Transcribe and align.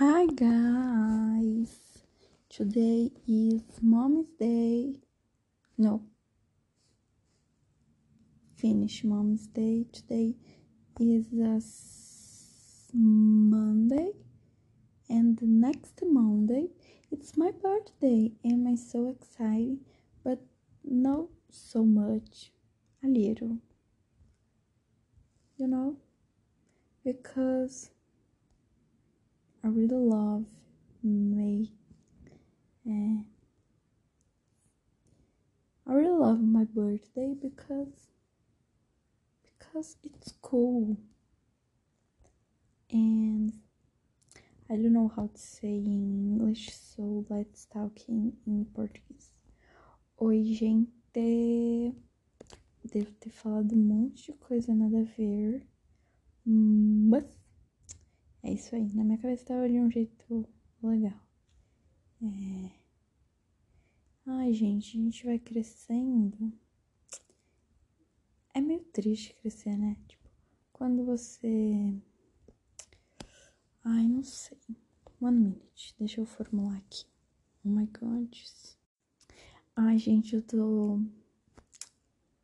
Hi 0.00 0.24
guys, 0.24 2.04
today 2.48 3.10
is 3.28 3.60
Mom's 3.82 4.28
Day. 4.38 4.96
No, 5.76 6.04
finish 8.56 9.04
Mom's 9.04 9.46
Day. 9.46 9.84
Today 9.92 10.36
is 10.98 11.26
a 11.34 11.56
s- 11.56 12.88
Monday, 12.94 14.12
and 15.10 15.38
next 15.42 16.00
Monday 16.02 16.68
it's 17.10 17.36
my 17.36 17.50
birthday. 17.50 18.32
Am 18.42 18.66
I 18.66 18.76
so 18.76 19.08
excited? 19.08 19.80
But 20.24 20.40
not 20.82 21.28
so 21.50 21.84
much, 21.84 22.52
a 23.04 23.06
little, 23.06 23.58
you 25.58 25.66
know, 25.66 25.96
because 27.04 27.90
I 29.62 29.68
really 29.68 29.96
love 29.96 30.44
May. 31.02 31.70
eh, 32.86 33.22
I 35.86 35.92
really 35.92 36.18
love 36.18 36.40
my 36.40 36.64
birthday 36.64 37.34
because 37.40 38.08
because 39.42 39.96
it's 40.02 40.32
cool 40.40 40.96
and 42.90 43.52
I 44.68 44.76
don't 44.76 44.92
know 44.92 45.12
how 45.14 45.26
to 45.26 45.38
say 45.38 45.68
in 45.68 46.38
English, 46.38 46.70
so 46.72 47.24
let's 47.28 47.66
talk 47.66 48.08
in, 48.08 48.32
in. 48.46 48.66
Oi, 50.22 50.44
gente. 50.54 51.94
Devo 52.84 53.12
ter 53.18 53.30
falado 53.30 53.74
um 53.74 53.82
monte 53.82 54.26
de 54.26 54.38
coisa 54.38 54.74
nada 54.74 55.00
a 55.00 55.02
ver, 55.02 55.66
mas 56.44 57.24
é 58.42 58.52
isso 58.52 58.74
aí. 58.74 58.92
Na 58.94 59.04
minha 59.04 59.18
cabeça 59.18 59.46
tava 59.46 59.68
de 59.68 59.78
um 59.78 59.90
jeito 59.90 60.48
legal. 60.82 61.20
É... 62.22 62.70
Ai, 64.26 64.52
gente, 64.52 64.98
a 64.98 65.00
gente 65.02 65.24
vai 65.24 65.38
crescendo. 65.38 66.52
É 68.54 68.60
meio 68.60 68.84
triste 68.84 69.34
crescer, 69.34 69.76
né? 69.76 69.96
Tipo, 70.08 70.28
quando 70.72 71.04
você. 71.04 71.94
Ai, 73.84 74.06
não 74.06 74.22
sei. 74.22 74.58
One 75.20 75.38
minute. 75.38 75.94
Deixa 75.98 76.20
eu 76.20 76.26
formular 76.26 76.76
aqui. 76.76 77.04
Oh 77.64 77.68
my 77.68 77.86
god. 77.86 78.34
Ai, 79.76 79.98
gente, 79.98 80.34
eu 80.34 80.42
tô 80.42 81.00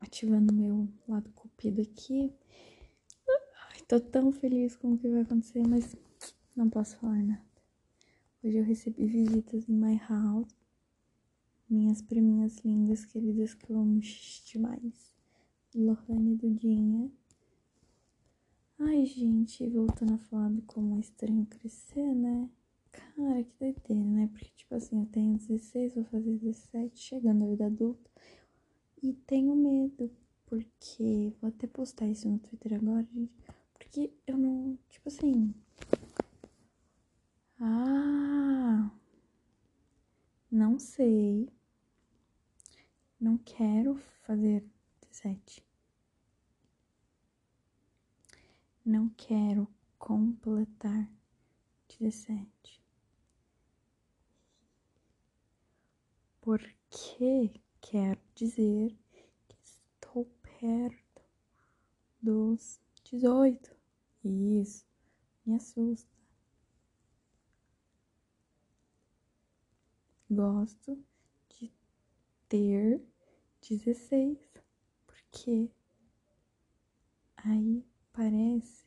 ativando 0.00 0.52
meu 0.54 0.88
lado 1.08 1.30
cupido 1.32 1.82
aqui. 1.82 2.32
Tô 3.88 4.00
tão 4.00 4.32
feliz 4.32 4.74
com 4.74 4.94
o 4.94 4.98
que 4.98 5.08
vai 5.08 5.20
acontecer, 5.20 5.64
mas 5.64 5.94
não 6.56 6.68
posso 6.68 6.96
falar 6.96 7.22
nada. 7.22 7.46
Hoje 8.42 8.56
eu 8.56 8.64
recebi 8.64 9.06
visitas 9.06 9.68
em 9.68 9.74
my 9.74 9.96
house. 10.08 10.52
Minhas 11.70 12.02
priminhas 12.02 12.58
lindas, 12.64 13.04
queridas, 13.04 13.54
que 13.54 13.70
eu 13.70 13.78
amo 13.78 14.00
demais. 14.44 15.14
Lohane 15.72 16.32
e 16.32 16.36
Dudinha. 16.36 17.12
Ai, 18.80 19.06
gente, 19.06 19.68
voltando 19.68 20.14
a 20.14 20.18
falar 20.18 20.48
do 20.48 20.62
como 20.62 20.96
é 20.96 20.98
estranho 20.98 21.46
crescer, 21.46 22.12
né? 22.12 22.50
Cara, 22.90 23.44
que 23.44 23.52
doideira, 23.56 24.04
né? 24.04 24.28
Porque, 24.32 24.50
tipo 24.56 24.74
assim, 24.74 24.98
eu 24.98 25.06
tenho 25.06 25.38
16, 25.38 25.94
vou 25.94 26.04
fazer 26.06 26.36
17, 26.36 26.98
chegando 26.98 27.44
à 27.44 27.46
vida 27.46 27.66
adulta. 27.66 28.10
E 29.00 29.12
tenho 29.12 29.54
medo, 29.54 30.10
porque. 30.44 31.32
Vou 31.40 31.48
até 31.50 31.68
postar 31.68 32.08
isso 32.08 32.28
no 32.28 32.40
Twitter 32.40 32.74
agora, 32.74 33.06
gente. 33.14 33.32
Porque 33.96 34.12
eu 34.26 34.36
não. 34.36 34.78
Tipo 34.90 35.08
assim. 35.08 35.54
Ah! 37.58 38.90
Não 40.50 40.78
sei. 40.78 41.48
Não 43.18 43.38
quero 43.38 43.96
fazer 44.26 44.68
17. 45.00 45.66
Não 48.84 49.08
quero 49.16 49.66
completar 49.98 51.10
17. 51.98 52.84
Porque 56.42 57.62
quero 57.80 58.20
dizer 58.34 58.94
que 59.48 59.56
estou 59.64 60.26
perto 60.60 61.22
dos 62.20 62.78
18. 63.04 63.75
Isso 64.28 64.84
me 65.44 65.54
assusta. 65.54 66.10
Gosto 70.28 70.98
de 71.48 71.72
ter 72.48 73.00
16, 73.60 74.36
porque 75.06 75.70
aí 77.36 77.86
parece, 78.12 78.84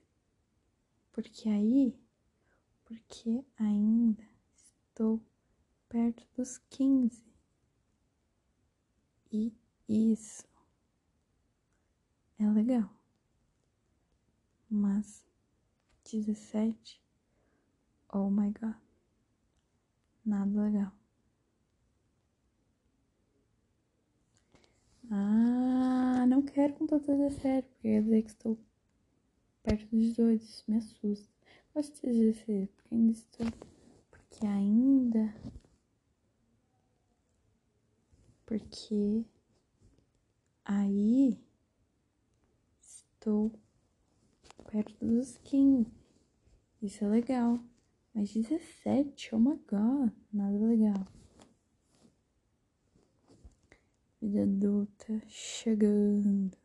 porque 1.13 1.47
aí, 1.47 1.97
porque 2.83 3.45
ainda 3.57 4.27
estou 4.53 5.21
perto 5.87 6.27
dos 6.35 6.57
15. 6.69 7.23
E 9.31 9.53
isso 9.87 10.45
é 12.37 12.45
legal. 12.49 12.93
Mas 14.69 15.28
17, 16.11 17.01
oh 18.13 18.29
my 18.29 18.51
god, 18.51 18.75
nada 20.25 20.61
legal. 20.61 20.91
Ah, 25.11 26.25
não 26.27 26.41
quero 26.43 26.73
completar 26.75 27.15
17, 27.17 27.67
porque 27.67 27.81
quer 27.81 28.01
dizer 28.03 28.21
que 28.21 28.29
estou 28.29 28.59
perto 29.63 29.87
dos 29.87 30.15
18, 30.15 30.43
isso 30.43 30.63
me 30.67 30.77
assusta. 30.77 31.29
Gosto 31.73 32.01
de 32.01 32.13
16, 32.13 32.69
porque 32.69 32.95
ainda 32.95 33.11
estou. 33.11 33.47
Porque 34.11 34.45
ainda. 34.45 35.35
Porque 38.45 39.25
aí 40.65 41.39
estou 42.81 43.51
perto 44.71 45.05
dos 45.05 45.37
15. 45.39 45.98
Isso 46.81 47.03
é 47.03 47.07
legal. 47.07 47.59
Mas 48.13 48.33
17, 48.33 49.35
oh 49.35 49.39
my 49.39 49.59
god, 49.67 50.11
nada 50.31 50.57
legal. 50.65 51.05
Vida 54.21 54.43
adulta 54.43 55.21
chegando. 55.27 56.57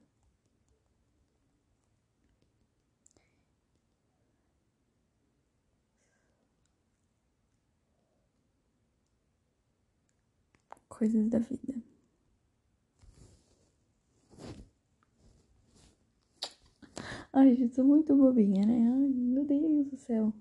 Coisas 10.88 11.28
da 11.28 11.40
vida. 11.40 11.73
Ai, 17.36 17.52
gente, 17.56 17.74
sou 17.74 17.84
muito 17.84 18.14
bobinha, 18.14 18.64
né? 18.64 18.88
Ai, 18.88 19.08
meu 19.08 19.44
Deus 19.44 19.88
do 19.88 19.96
céu. 19.96 20.32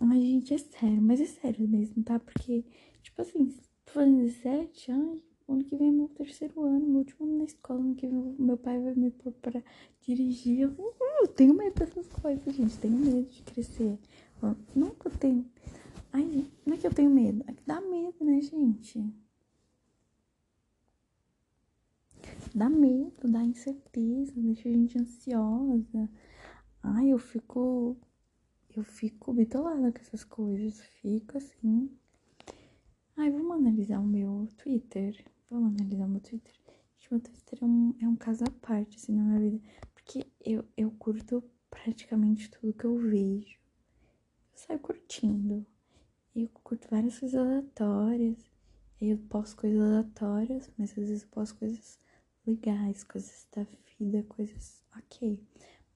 Ai, 0.00 0.20
gente, 0.22 0.54
é 0.54 0.58
sério, 0.58 1.02
mas 1.02 1.20
é 1.20 1.26
sério 1.26 1.68
mesmo, 1.68 2.02
tá? 2.02 2.18
Porque, 2.18 2.64
tipo 3.02 3.20
assim, 3.20 3.54
tô 3.84 3.92
fazendo 3.92 4.22
17, 4.22 4.90
ai, 4.90 5.20
ano 5.46 5.64
que 5.64 5.76
vem 5.76 5.88
é 5.88 5.92
meu 5.92 6.08
terceiro 6.08 6.62
ano, 6.64 6.86
meu 6.86 7.00
último 7.00 7.26
ano 7.26 7.38
na 7.38 7.44
escola, 7.44 7.80
ano 7.80 7.94
que 7.94 8.06
vem 8.06 8.34
meu 8.38 8.56
pai 8.56 8.80
vai 8.80 8.94
me 8.94 9.10
pôr 9.10 9.32
pra 9.34 9.62
dirigir. 10.00 10.60
Eu, 10.60 10.74
eu 11.20 11.28
tenho 11.28 11.52
medo 11.52 11.74
dessas 11.78 12.06
coisas, 12.06 12.54
gente, 12.56 12.78
tenho 12.78 12.96
medo 12.96 13.28
de 13.28 13.42
crescer. 13.42 13.98
Eu 14.42 15.10
tenho. 15.18 15.44
Ai, 16.10 16.46
não 16.64 16.74
é 16.74 16.78
que 16.78 16.86
eu 16.86 16.94
tenho 16.94 17.10
medo, 17.10 17.44
é 17.46 17.52
que 17.52 17.62
dá 17.66 17.82
medo, 17.82 18.16
né, 18.24 18.40
gente? 18.40 19.04
Dá 22.54 22.68
medo, 22.68 23.28
dá 23.28 23.44
incerteza, 23.44 24.32
deixa 24.36 24.68
a 24.68 24.72
gente 24.72 24.98
ansiosa. 24.98 26.08
Ai, 26.82 27.10
eu 27.10 27.18
fico. 27.18 27.96
Eu 28.74 28.84
fico 28.84 29.32
bitolada 29.32 29.92
com 29.92 29.98
essas 29.98 30.24
coisas. 30.24 30.80
Fico 30.80 31.38
assim. 31.38 31.90
Ai, 33.16 33.30
vamos 33.30 33.52
analisar 33.52 34.00
o 34.00 34.06
meu 34.06 34.48
Twitter. 34.56 35.24
Vamos 35.50 35.74
analisar 35.80 36.06
o 36.06 36.08
meu 36.08 36.20
Twitter. 36.20 36.54
Gente, 36.96 37.10
meu 37.10 37.20
Twitter 37.20 37.58
é 37.60 37.64
um, 37.64 37.94
é 38.00 38.08
um 38.08 38.16
caso 38.16 38.44
à 38.44 38.50
parte, 38.50 38.96
assim, 38.96 39.12
na 39.12 39.22
minha 39.22 39.50
vida. 39.50 39.60
Porque 39.92 40.26
eu, 40.40 40.64
eu 40.76 40.90
curto 40.92 41.42
praticamente 41.70 42.50
tudo 42.50 42.72
que 42.72 42.84
eu 42.84 42.96
vejo. 42.96 43.58
Eu 44.52 44.58
saio 44.58 44.78
curtindo. 44.78 45.66
Eu 46.34 46.48
curto 46.48 46.88
várias 46.90 47.18
coisas 47.18 47.38
aleatórias. 47.38 48.38
Eu 49.00 49.18
posto 49.18 49.56
coisas 49.56 49.80
aleatórias, 49.80 50.70
mas 50.78 50.90
às 50.90 50.96
vezes 50.96 51.22
eu 51.22 51.28
posto 51.28 51.58
coisas 51.58 51.98
legais, 52.46 53.04
coisas 53.04 53.46
da 53.54 53.66
vida, 53.98 54.22
coisas 54.24 54.82
ok. 54.96 55.38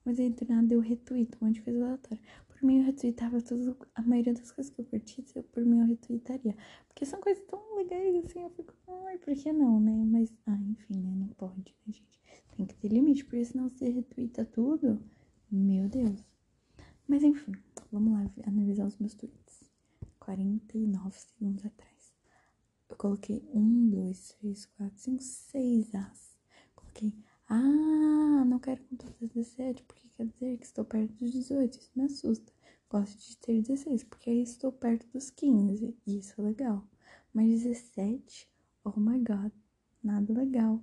Mas 0.04 0.20
aí 0.20 0.30
do 0.30 0.46
nada 0.46 0.74
eu 0.74 0.80
retuito 0.80 1.38
um 1.40 1.46
monte 1.46 1.56
de 1.56 1.62
coisa 1.62 1.82
aleatória. 1.82 2.20
Por 2.48 2.62
mim 2.62 2.78
eu 2.78 2.84
retuitava 2.84 3.40
tudo, 3.40 3.76
a 3.94 4.02
maioria 4.02 4.34
das 4.34 4.52
coisas 4.52 4.72
que 4.72 4.80
eu 4.80 4.84
curtisse, 4.84 5.42
por 5.42 5.64
mim 5.64 5.80
eu 5.80 5.86
retuitaria. 5.86 6.56
Porque 6.88 7.06
são 7.06 7.20
coisas 7.20 7.42
tão 7.46 7.76
legais 7.76 8.24
assim, 8.24 8.42
eu 8.42 8.50
fico, 8.50 8.74
ai, 9.06 9.18
por 9.18 9.34
que 9.34 9.52
não, 9.52 9.80
né? 9.80 10.04
Mas, 10.04 10.32
ah, 10.46 10.58
enfim, 10.70 11.00
né? 11.00 11.14
Não 11.16 11.28
pode, 11.28 11.74
né, 11.86 11.92
gente? 11.92 12.20
Tem 12.56 12.66
que 12.66 12.74
ter 12.76 12.88
limite, 12.88 13.24
porque 13.24 13.44
senão 13.44 13.68
você 13.68 13.88
retuita 13.88 14.44
tudo, 14.44 15.02
meu 15.50 15.88
Deus. 15.88 16.22
Mas 17.08 17.22
enfim, 17.22 17.52
vamos 17.90 18.12
lá 18.12 18.30
analisar 18.46 18.86
os 18.86 18.98
meus 18.98 19.14
tweets. 19.14 19.64
49 20.24 21.18
segundos 21.18 21.66
atrás. 21.66 22.14
Eu 22.88 22.96
coloquei 22.96 23.42
um, 23.52 23.90
dois, 23.90 24.34
três, 24.38 24.66
quatro, 24.66 24.98
cinco, 24.98 25.22
seis 25.22 25.94
as. 25.94 26.33
Coloquei, 26.94 27.12
ah, 27.48 28.44
não 28.46 28.58
quero 28.60 28.80
com 28.84 28.96
todas 28.96 29.16
17, 29.18 29.82
porque 29.82 30.08
quer 30.16 30.26
dizer 30.26 30.58
que 30.58 30.64
estou 30.64 30.84
perto 30.84 31.12
dos 31.14 31.32
18. 31.32 31.76
Isso 31.76 31.90
me 31.96 32.04
assusta. 32.04 32.52
Gosto 32.88 33.18
de 33.18 33.36
ter 33.38 33.60
16, 33.60 34.04
porque 34.04 34.30
aí 34.30 34.42
estou 34.42 34.70
perto 34.70 35.06
dos 35.12 35.30
15. 35.30 35.96
E 36.06 36.18
isso 36.18 36.40
é 36.40 36.44
legal. 36.44 36.86
Mas 37.32 37.62
17, 37.62 38.48
oh 38.84 38.98
my 38.98 39.18
god, 39.18 39.52
nada 40.02 40.32
legal. 40.32 40.80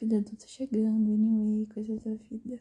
Vida 0.00 0.16
adulta 0.18 0.46
chegando, 0.46 1.12
anyway, 1.12 1.66
coisas 1.66 2.02
da 2.02 2.14
vida. 2.14 2.60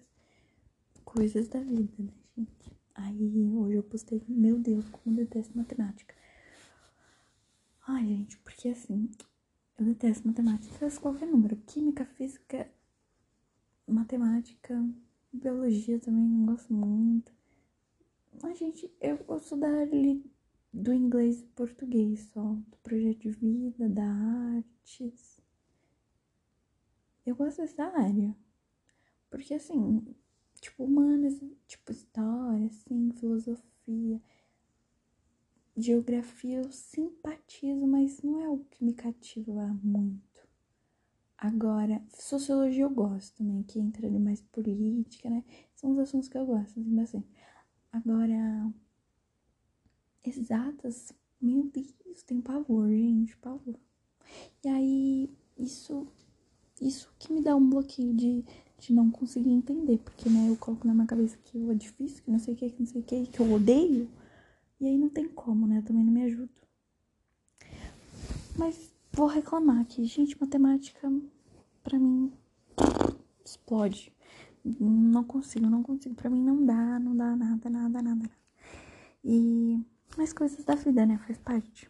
Coisas 1.05 1.47
da 1.47 1.61
vida, 1.61 1.93
né, 2.03 2.13
gente? 2.35 2.71
Aí 2.93 3.47
hoje 3.53 3.77
eu 3.77 3.83
postei, 3.83 4.21
meu 4.27 4.59
Deus, 4.59 4.89
como 4.89 5.15
detesto 5.15 5.57
matemática. 5.57 6.13
Ai, 7.87 8.05
gente, 8.05 8.37
porque 8.39 8.69
assim, 8.69 9.09
eu 9.77 9.85
detesto 9.85 10.27
matemática. 10.27 10.89
Qualquer 11.01 11.27
número. 11.27 11.55
Química, 11.67 12.05
física, 12.05 12.69
matemática, 13.87 14.87
biologia 15.31 15.99
também 15.99 16.23
não 16.23 16.45
gosto 16.45 16.73
muito. 16.73 17.33
Mas, 18.41 18.57
gente, 18.57 18.91
eu 19.01 19.17
gosto 19.17 19.55
da 19.57 19.69
área 19.69 20.21
do 20.73 20.93
inglês 20.93 21.41
e 21.41 21.45
português 21.47 22.21
só. 22.33 22.41
Do 22.41 22.77
projeto 22.83 23.19
de 23.19 23.29
vida, 23.31 23.89
da 23.89 24.05
artes. 24.05 25.41
Eu 27.25 27.35
gosto 27.35 27.61
dessa 27.61 27.83
área. 27.83 28.35
Porque, 29.29 29.53
assim, 29.53 30.05
tipo, 30.61 30.83
humanas, 30.83 31.41
tipo, 31.67 31.91
história, 31.91 32.67
assim, 32.67 33.11
filosofia 33.13 34.21
Geografia 35.77 36.59
eu 36.59 36.71
simpatizo, 36.71 37.85
mas 37.85 38.21
não 38.21 38.39
é 38.39 38.47
o 38.47 38.59
que 38.59 38.83
me 38.83 38.93
cativa 38.93 39.67
muito. 39.83 40.47
Agora, 41.37 42.01
sociologia 42.09 42.83
eu 42.83 42.89
gosto 42.89 43.37
também, 43.37 43.61
que 43.63 43.77
entra 43.77 44.07
ali 44.07 44.17
mais 44.17 44.41
política, 44.41 45.29
né? 45.29 45.43
São 45.75 45.91
os 45.91 45.99
assuntos 45.99 46.29
que 46.29 46.37
eu 46.37 46.45
gosto, 46.45 46.79
assim, 46.79 46.95
bastante. 46.95 47.27
Agora, 47.91 48.71
exatas, 50.23 51.13
meu 51.41 51.63
Deus, 51.63 52.23
tem 52.23 52.39
pavor, 52.39 52.87
gente, 52.89 53.35
pavor. 53.37 53.75
E 54.63 54.69
aí, 54.69 55.29
isso, 55.57 56.07
isso 56.81 57.13
que 57.19 57.33
me 57.33 57.41
dá 57.41 57.53
um 57.53 57.69
bloqueio 57.69 58.13
de, 58.13 58.45
de 58.79 58.93
não 58.93 59.11
conseguir 59.11 59.51
entender, 59.51 59.97
porque, 59.99 60.29
né, 60.29 60.49
eu 60.49 60.55
coloco 60.55 60.87
na 60.87 60.93
minha 60.93 61.05
cabeça 61.05 61.37
que 61.43 61.69
é 61.69 61.73
difícil, 61.73 62.23
que 62.23 62.31
não 62.31 62.39
sei 62.39 62.53
o 62.53 62.57
que, 62.57 62.69
que 62.69 62.79
não 62.79 62.87
sei 62.87 63.01
o 63.01 63.03
que, 63.03 63.27
que 63.27 63.39
eu 63.41 63.51
odeio. 63.51 64.09
E 64.79 64.87
aí 64.87 64.97
não 64.97 65.09
tem 65.09 65.27
como, 65.27 65.67
né? 65.67 65.79
Eu 65.79 65.83
também 65.83 66.03
não 66.03 66.11
me 66.11 66.23
ajudo. 66.23 66.53
Mas 68.57 68.93
vou 69.11 69.27
reclamar 69.27 69.81
aqui. 69.81 70.05
Gente, 70.05 70.39
matemática, 70.39 71.11
pra 71.83 71.97
mim, 71.99 72.31
explode. 73.43 74.13
Não 74.63 75.23
consigo, 75.23 75.69
não 75.69 75.83
consigo. 75.83 76.15
Pra 76.15 76.29
mim 76.29 76.41
não 76.41 76.65
dá, 76.65 76.99
não 76.99 77.15
dá 77.15 77.35
nada, 77.35 77.69
nada, 77.69 78.01
nada. 78.01 78.31
E. 79.23 79.79
Mas 80.17 80.33
coisas 80.33 80.63
da 80.63 80.75
vida, 80.75 81.05
né? 81.05 81.17
Faz 81.19 81.37
parte. 81.37 81.89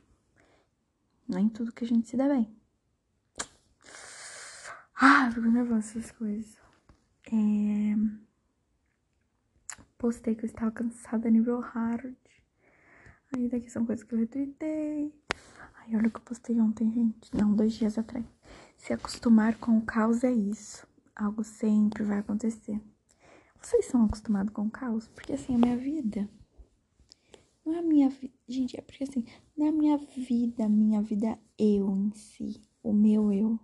Nem 1.27 1.49
tudo 1.49 1.71
que 1.71 1.83
a 1.83 1.87
gente 1.87 2.07
se 2.07 2.17
dá 2.17 2.27
bem. 2.27 2.55
Ah, 4.95 5.29
fico 5.31 5.47
nervosa 5.47 5.99
essas 5.99 6.11
coisas. 6.11 6.57
É... 7.27 7.95
Postei 9.97 10.35
que 10.35 10.45
eu 10.45 10.47
estava 10.47 10.71
cansada 10.71 11.29
nível 11.29 11.59
hard. 11.59 12.15
Aí 13.35 13.49
daqui 13.49 13.69
são 13.69 13.85
coisas 13.85 14.05
que 14.05 14.15
eu 14.15 14.19
retuitei. 14.19 15.13
Aí 15.75 15.95
olha 15.95 16.07
o 16.07 16.09
que 16.09 16.17
eu 16.17 16.21
postei 16.21 16.59
ontem, 16.61 16.89
gente. 16.89 17.35
Não, 17.35 17.53
dois 17.53 17.73
dias 17.73 17.97
atrás. 17.97 18.25
Se 18.77 18.93
acostumar 18.93 19.57
com 19.57 19.77
o 19.77 19.81
caos 19.81 20.23
é 20.23 20.31
isso. 20.31 20.87
Algo 21.13 21.43
sempre 21.43 22.01
vai 22.03 22.19
acontecer. 22.19 22.81
Vocês 23.61 23.87
são 23.87 24.05
acostumados 24.05 24.53
com 24.53 24.61
o 24.61 24.71
caos? 24.71 25.09
Porque 25.09 25.33
assim, 25.33 25.51
é 25.51 25.55
a 25.55 25.59
minha 25.59 25.75
vida. 25.75 26.29
Não 27.65 27.73
é 27.73 27.79
a 27.79 27.81
minha 27.81 28.09
vida. 28.09 28.33
Gente, 28.47 28.77
é 28.77 28.81
porque 28.81 29.03
assim, 29.03 29.25
não 29.57 29.65
é 29.65 29.69
a 29.69 29.73
minha 29.73 29.97
vida, 29.97 30.69
minha 30.69 31.01
vida 31.01 31.37
eu 31.59 31.93
em 31.93 32.13
si. 32.13 32.61
O 32.81 32.93
meu 32.93 33.33
eu. 33.33 33.59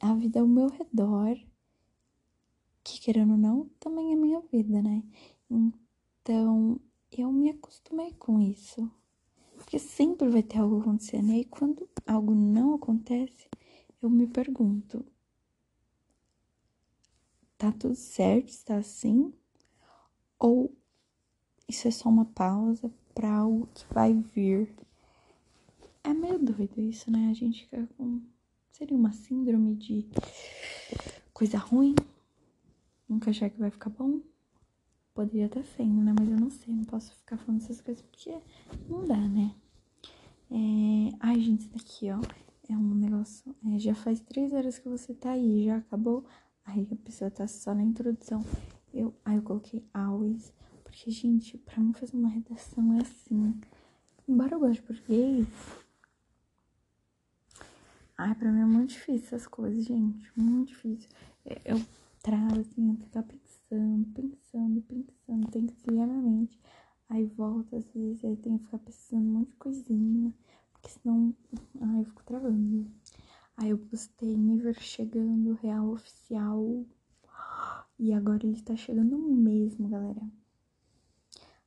A 0.00 0.14
vida 0.14 0.40
ao 0.40 0.46
meu 0.46 0.68
redor. 0.68 1.38
Que 2.84 3.00
querendo 3.00 3.32
ou 3.32 3.38
não, 3.38 3.70
também 3.80 4.12
é 4.12 4.16
minha 4.16 4.40
vida, 4.40 4.82
né? 4.82 5.02
Então, 5.48 6.78
eu 7.20 7.30
me 7.32 7.50
acostumei 7.50 8.12
com 8.12 8.40
isso. 8.40 8.90
Porque 9.56 9.78
sempre 9.78 10.28
vai 10.28 10.42
ter 10.42 10.58
algo 10.58 10.80
acontecendo. 10.80 11.30
E 11.30 11.36
aí, 11.36 11.44
quando 11.44 11.88
algo 12.06 12.34
não 12.34 12.74
acontece, 12.74 13.48
eu 14.00 14.10
me 14.10 14.26
pergunto: 14.26 15.04
tá 17.56 17.70
tudo 17.70 17.94
certo? 17.94 18.48
Está 18.48 18.76
assim? 18.76 19.32
Ou 20.38 20.74
isso 21.68 21.86
é 21.86 21.90
só 21.90 22.08
uma 22.08 22.24
pausa 22.24 22.90
para 23.14 23.30
algo 23.30 23.68
que 23.74 23.84
vai 23.92 24.12
vir? 24.14 24.74
É 26.02 26.12
meio 26.12 26.38
doido 26.38 26.80
isso, 26.80 27.10
né? 27.10 27.28
A 27.30 27.34
gente 27.34 27.64
fica 27.64 27.88
com. 27.96 28.20
Seria 28.72 28.96
uma 28.96 29.12
síndrome 29.12 29.76
de 29.76 30.08
coisa 31.32 31.58
ruim? 31.58 31.94
Nunca 33.08 33.30
achar 33.30 33.50
que 33.50 33.58
vai 33.58 33.70
ficar 33.70 33.90
bom? 33.90 34.20
Poderia 35.14 35.46
estar 35.46 35.62
sendo, 35.64 36.02
né? 36.02 36.14
Mas 36.18 36.28
eu 36.28 36.38
não 36.38 36.50
sei, 36.50 36.74
não 36.74 36.84
posso 36.84 37.14
ficar 37.16 37.36
falando 37.36 37.60
essas 37.62 37.80
coisas 37.80 38.02
porque 38.02 38.34
não 38.88 39.04
dá, 39.06 39.16
né? 39.16 39.54
É... 40.50 41.16
Ai, 41.20 41.40
gente, 41.40 41.60
isso 41.60 41.70
daqui, 41.70 42.10
ó, 42.10 42.20
é 42.68 42.76
um 42.76 42.94
negócio. 42.94 43.54
É, 43.66 43.78
já 43.78 43.94
faz 43.94 44.20
três 44.20 44.52
horas 44.52 44.78
que 44.78 44.88
você 44.88 45.14
tá 45.14 45.32
aí, 45.32 45.66
já 45.66 45.76
acabou. 45.76 46.24
Aí 46.64 46.86
a 46.90 46.96
pessoa 46.96 47.30
tá 47.30 47.46
só 47.46 47.74
na 47.74 47.82
introdução. 47.82 48.44
Eu, 48.92 49.14
aí 49.24 49.36
eu 49.36 49.42
coloquei 49.42 49.84
always, 49.92 50.52
porque, 50.84 51.10
gente, 51.10 51.58
pra 51.58 51.80
mim 51.80 51.92
fazer 51.92 52.16
uma 52.16 52.28
redação 52.28 52.94
é 52.94 53.02
assim. 53.02 53.60
Embora 54.28 54.54
eu 54.54 54.60
goste 54.60 54.80
de 54.80 54.86
português. 54.86 55.46
Ai, 58.16 58.34
pra 58.34 58.52
mim 58.52 58.60
é 58.60 58.64
muito 58.64 58.90
difícil 58.90 59.26
essas 59.36 59.46
coisas, 59.46 59.84
gente. 59.84 60.30
Muito 60.36 60.68
difícil. 60.68 61.08
Eu 61.64 61.82
travo, 62.22 62.60
assim, 62.60 62.90
eu 62.90 62.96
ficar 62.96 63.22
pensando, 63.72 64.06
pensando, 64.12 64.82
pensando, 64.82 65.50
tem 65.50 65.66
que 65.66 65.74
desligar 65.74 66.06
minha 66.06 66.20
mente. 66.20 66.60
Aí 67.08 67.24
volta, 67.24 67.76
às 67.76 67.88
vezes, 67.90 68.24
aí 68.24 68.36
tem 68.36 68.58
que 68.58 68.64
ficar 68.64 68.78
pensando 68.78 69.22
um 69.22 69.32
monte 69.32 69.48
de 69.48 69.56
coisinha, 69.56 70.34
porque 70.72 70.90
senão, 70.90 71.34
ai, 71.80 72.00
eu 72.00 72.04
fico 72.04 72.22
travando. 72.24 72.90
Aí 73.56 73.70
eu 73.70 73.78
postei 73.78 74.36
nível 74.36 74.74
chegando, 74.74 75.54
real 75.54 75.88
oficial. 75.90 76.84
E 77.98 78.12
agora 78.12 78.46
ele 78.46 78.60
tá 78.60 78.76
chegando 78.76 79.16
mesmo, 79.18 79.88
galera. 79.88 80.22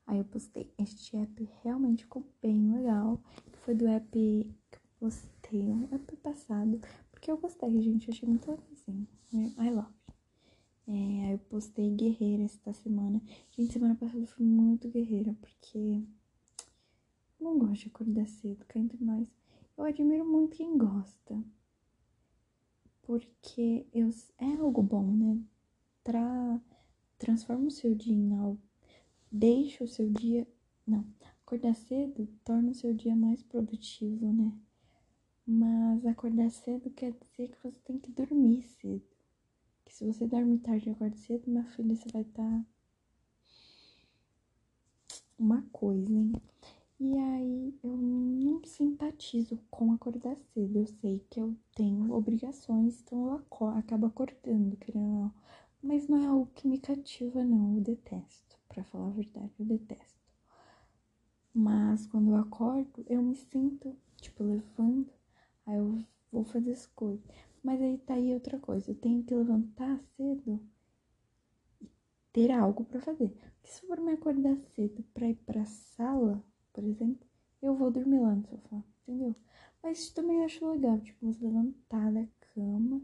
Aí 0.05 0.19
eu 0.19 0.25
postei, 0.25 0.71
este 0.77 1.17
app 1.17 1.49
realmente 1.63 2.03
ficou 2.03 2.23
bem 2.41 2.71
legal. 2.71 3.19
Que 3.51 3.57
foi 3.59 3.73
do 3.75 3.87
app 3.87 4.11
que 4.11 4.77
eu 4.77 4.81
postei, 4.99 5.71
um 5.71 5.87
app 5.91 6.15
passado. 6.17 6.79
Porque 7.11 7.31
eu 7.31 7.37
gostei, 7.37 7.81
gente, 7.81 8.09
achei 8.11 8.27
muito 8.27 8.49
legalzinho. 8.49 9.07
I 9.33 9.69
love. 9.69 10.14
É, 10.87 11.33
eu 11.33 11.39
postei 11.49 11.89
guerreira 11.95 12.43
esta 12.43 12.71
semana. 12.73 13.21
Gente, 13.51 13.73
semana 13.73 13.95
passada 13.95 14.19
eu 14.19 14.27
fui 14.27 14.45
muito 14.45 14.89
guerreira, 14.89 15.35
porque 15.41 16.03
não 17.39 17.57
gosto 17.57 17.83
de 17.83 17.87
acordar 17.87 18.27
cedo, 18.27 18.65
cá 18.65 18.79
entre 18.79 19.03
nós. 19.03 19.27
Eu 19.77 19.83
admiro 19.83 20.25
muito 20.25 20.55
quem 20.55 20.77
gosta. 20.77 21.43
Porque 23.01 23.85
eu, 23.93 24.09
é 24.37 24.53
algo 24.55 24.81
bom, 24.81 25.15
né? 25.15 25.39
Tra, 26.03 26.61
transforma 27.17 27.67
o 27.67 27.71
seu 27.71 27.93
dia 27.93 28.15
em 28.15 28.33
algo. 28.35 28.61
Deixa 29.31 29.83
o 29.83 29.87
seu 29.87 30.09
dia. 30.09 30.47
Não, 30.85 31.05
acordar 31.41 31.73
cedo 31.75 32.27
torna 32.43 32.71
o 32.71 32.75
seu 32.75 32.93
dia 32.93 33.15
mais 33.15 33.41
produtivo, 33.43 34.31
né? 34.31 34.57
Mas 35.45 36.05
acordar 36.05 36.49
cedo 36.51 36.89
quer 36.91 37.11
dizer 37.11 37.49
que 37.49 37.63
você 37.63 37.79
tem 37.81 37.99
que 37.99 38.11
dormir 38.11 38.63
cedo. 38.63 39.14
Se 39.95 40.03
você 40.05 40.27
dorme 40.27 40.57
tarde 40.57 40.89
e 40.89 40.91
acorda 40.91 41.15
cedo, 41.15 41.49
minha 41.49 41.63
filha, 41.63 41.95
você 41.95 42.09
vai 42.11 42.23
estar 42.23 42.43
tá 42.43 42.65
uma 45.39 45.61
coisa, 45.71 46.11
hein? 46.11 46.33
E 46.99 47.17
aí 47.17 47.73
eu 47.81 47.95
não 47.95 48.61
simpatizo 48.65 49.57
com 49.71 49.93
acordar 49.93 50.35
cedo. 50.53 50.79
Eu 50.79 50.85
sei 50.85 51.25
que 51.29 51.39
eu 51.39 51.55
tenho 51.73 52.11
obrigações, 52.11 52.99
então 52.99 53.41
eu 53.61 53.67
acabo 53.69 54.07
acordando, 54.07 54.75
querendo 54.75 55.05
ou 55.05 55.19
não. 55.21 55.33
Mas 55.81 56.09
não 56.09 56.21
é 56.21 56.25
algo 56.25 56.51
que 56.53 56.67
me 56.67 56.77
cativa, 56.77 57.41
não. 57.45 57.75
Eu 57.75 57.81
detesto, 57.81 58.59
pra 58.67 58.83
falar 58.83 59.07
a 59.07 59.11
verdade, 59.11 59.53
eu 59.57 59.65
detesto. 59.65 60.19
Mas 61.53 62.05
quando 62.05 62.31
eu 62.31 62.35
acordo, 62.35 63.05
eu 63.07 63.21
me 63.21 63.35
sinto, 63.35 63.95
tipo, 64.17 64.43
levando, 64.43 65.09
aí 65.65 65.77
eu 65.77 66.03
vou 66.33 66.43
fazer 66.43 66.73
as 66.73 66.85
coisas. 66.85 67.54
Mas 67.65 67.81
aí 67.81 67.97
tá 67.97 68.13
aí 68.13 68.31
outra 68.31 68.59
coisa, 68.59 68.91
eu 68.91 68.95
tenho 68.95 69.23
que 69.23 69.33
levantar 69.33 69.99
cedo 70.15 70.61
e 71.81 71.89
ter 72.31 72.51
algo 72.51 72.85
para 72.85 73.01
fazer. 73.01 73.29
Porque 73.29 73.67
se 73.67 73.87
for 73.87 73.99
me 73.99 74.11
acordar 74.11 74.55
cedo 74.75 75.03
pra 75.15 75.27
ir 75.27 75.35
pra 75.47 75.65
sala, 75.65 76.45
por 76.71 76.83
exemplo, 76.83 77.27
eu 77.63 77.73
vou 77.75 77.89
dormir 77.89 78.19
lá 78.19 78.35
no 78.35 78.45
sofá, 78.45 78.83
entendeu? 79.01 79.35
Mas 79.81 79.97
isso 79.97 80.13
também 80.13 80.37
eu 80.37 80.45
acho 80.45 80.63
legal, 80.69 80.99
tipo, 80.99 81.25
você 81.25 81.43
levantar 81.43 82.13
da 82.13 82.27
cama, 82.53 83.01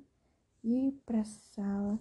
ir 0.63 0.91
pra 1.07 1.23
sala. 1.23 1.99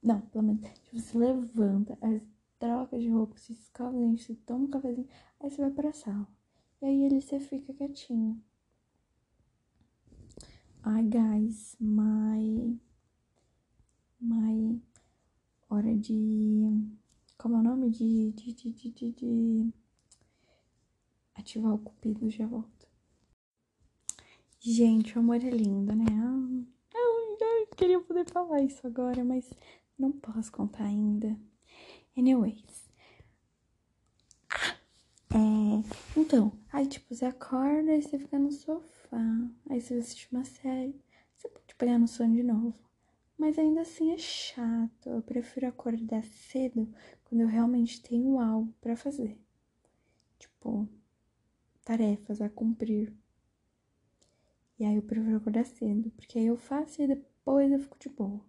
Não, 0.00 0.20
pelo 0.20 0.44
menos, 0.44 0.70
tipo, 0.82 1.00
você 1.00 1.18
levanta, 1.18 1.98
aí 2.00 2.22
troca 2.60 2.96
de 2.96 3.08
roupa, 3.08 3.36
se 3.38 3.52
escova 3.54 3.96
o 3.96 4.00
dente, 4.00 4.22
você 4.22 4.36
toma 4.46 4.66
um 4.66 4.70
cafezinho, 4.70 5.08
aí 5.40 5.50
você 5.50 5.60
vai 5.60 5.70
pra 5.72 5.92
sala. 5.92 6.28
E 6.80 6.86
aí 6.86 7.02
ele 7.02 7.20
você 7.20 7.40
fica 7.40 7.74
quietinho. 7.74 8.40
Ai, 10.88 11.02
guys, 11.02 11.76
my. 11.80 12.78
My. 14.20 14.80
Hora 15.68 15.92
de. 15.96 16.14
Como 17.36 17.56
é 17.56 17.58
o 17.58 17.62
nome? 17.64 17.90
De. 17.90 18.30
De. 18.30 18.52
De. 18.52 18.70
De. 18.70 18.90
de, 18.92 19.12
de 19.12 19.72
ativar 21.34 21.74
o 21.74 21.78
cupido, 21.78 22.30
já 22.30 22.46
volto. 22.46 22.86
Gente, 24.60 25.16
o 25.16 25.18
amor 25.18 25.42
é 25.42 25.50
lindo, 25.50 25.92
né? 25.92 26.04
Ah, 26.08 26.96
eu, 26.96 27.36
eu 27.62 27.66
queria 27.76 28.00
poder 28.00 28.30
falar 28.30 28.62
isso 28.62 28.86
agora, 28.86 29.24
mas 29.24 29.52
não 29.98 30.12
posso 30.12 30.52
contar 30.52 30.84
ainda. 30.84 31.36
Anyways. 32.16 32.88
É, 35.34 36.18
então, 36.20 36.52
aí 36.72 36.86
tipo, 36.86 37.12
você 37.12 37.24
acorda 37.24 37.92
e 37.92 38.02
você 38.02 38.20
fica 38.20 38.38
no 38.38 38.52
sofá. 38.52 38.95
Aí 39.68 39.80
você 39.80 39.94
assiste 39.94 40.28
uma 40.30 40.44
série. 40.44 41.00
Você 41.36 41.48
pode 41.48 41.74
pegar 41.74 41.98
no 41.98 42.08
sono 42.08 42.34
de 42.34 42.42
novo. 42.42 42.74
Mas 43.38 43.58
ainda 43.58 43.82
assim 43.82 44.12
é 44.12 44.18
chato. 44.18 45.08
Eu 45.08 45.22
prefiro 45.22 45.66
acordar 45.66 46.24
cedo 46.24 46.92
quando 47.24 47.40
eu 47.42 47.46
realmente 47.46 48.02
tenho 48.02 48.38
algo 48.38 48.72
para 48.80 48.96
fazer. 48.96 49.38
Tipo, 50.38 50.88
tarefas 51.84 52.40
a 52.40 52.48
cumprir. 52.48 53.12
E 54.78 54.84
aí 54.84 54.96
eu 54.96 55.02
prefiro 55.02 55.36
acordar 55.36 55.64
cedo, 55.64 56.10
porque 56.10 56.38
aí 56.38 56.46
eu 56.46 56.56
faço 56.56 57.02
e 57.02 57.06
depois 57.06 57.72
eu 57.72 57.78
fico 57.78 57.98
de 57.98 58.08
boa. 58.10 58.44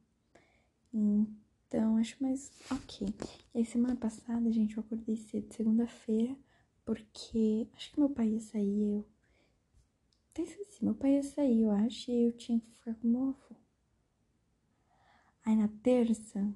Então, 0.93 1.97
acho 1.97 2.21
mais 2.21 2.51
ok. 2.71 3.07
E 3.53 3.59
aí, 3.59 3.65
semana 3.65 3.95
passada, 3.95 4.51
gente, 4.51 4.75
eu 4.75 4.83
acordei 4.83 5.15
cedo, 5.15 5.53
segunda-feira, 5.53 6.36
porque 6.83 7.67
acho 7.74 7.91
que 7.91 8.00
meu 8.00 8.09
pai 8.09 8.29
ia 8.29 8.39
sair, 8.39 8.91
eu. 8.91 9.05
Até 10.38 10.44
esqueci, 10.44 10.86
meu 10.86 10.94
pai 10.94 11.15
ia 11.15 11.24
sair, 11.24 11.62
eu 11.63 11.72
acho, 11.72 12.12
e 12.12 12.27
eu 12.27 12.32
tinha 12.32 12.60
que 12.60 12.70
ficar 12.70 12.94
com 12.94 13.08
meu 13.08 13.29
avô. 13.29 13.56
Aí 15.44 15.56
na 15.56 15.67
terça. 15.67 16.53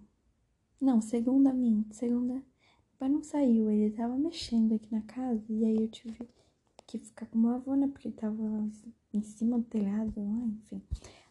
Não, 0.80 1.02
segunda, 1.02 1.52
minto, 1.52 1.96
segunda. 1.96 2.36
Meu 2.36 2.44
pai 3.00 3.10
não 3.10 3.24
saiu, 3.24 3.72
ele 3.72 3.90
tava 3.90 4.16
mexendo 4.20 4.76
aqui 4.76 4.92
na 4.92 5.02
casa, 5.02 5.44
e 5.50 5.66
aí 5.66 5.78
eu 5.78 5.88
tive 5.88 6.16
que 6.86 7.00
ficar 7.00 7.26
com 7.26 7.40
meu 7.40 7.56
avô, 7.56 7.74
né? 7.74 7.88
Porque 7.88 8.10
ele 8.10 8.16
tava 8.16 8.70
em 9.12 9.24
cima 9.24 9.58
do 9.58 9.66
telhado, 9.66 10.14
lá, 10.16 10.46
enfim. 10.46 10.80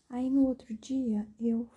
Aí 0.09 0.29
no 0.29 0.45
outro 0.45 0.75
dia 0.75 1.29
eu 1.39 1.71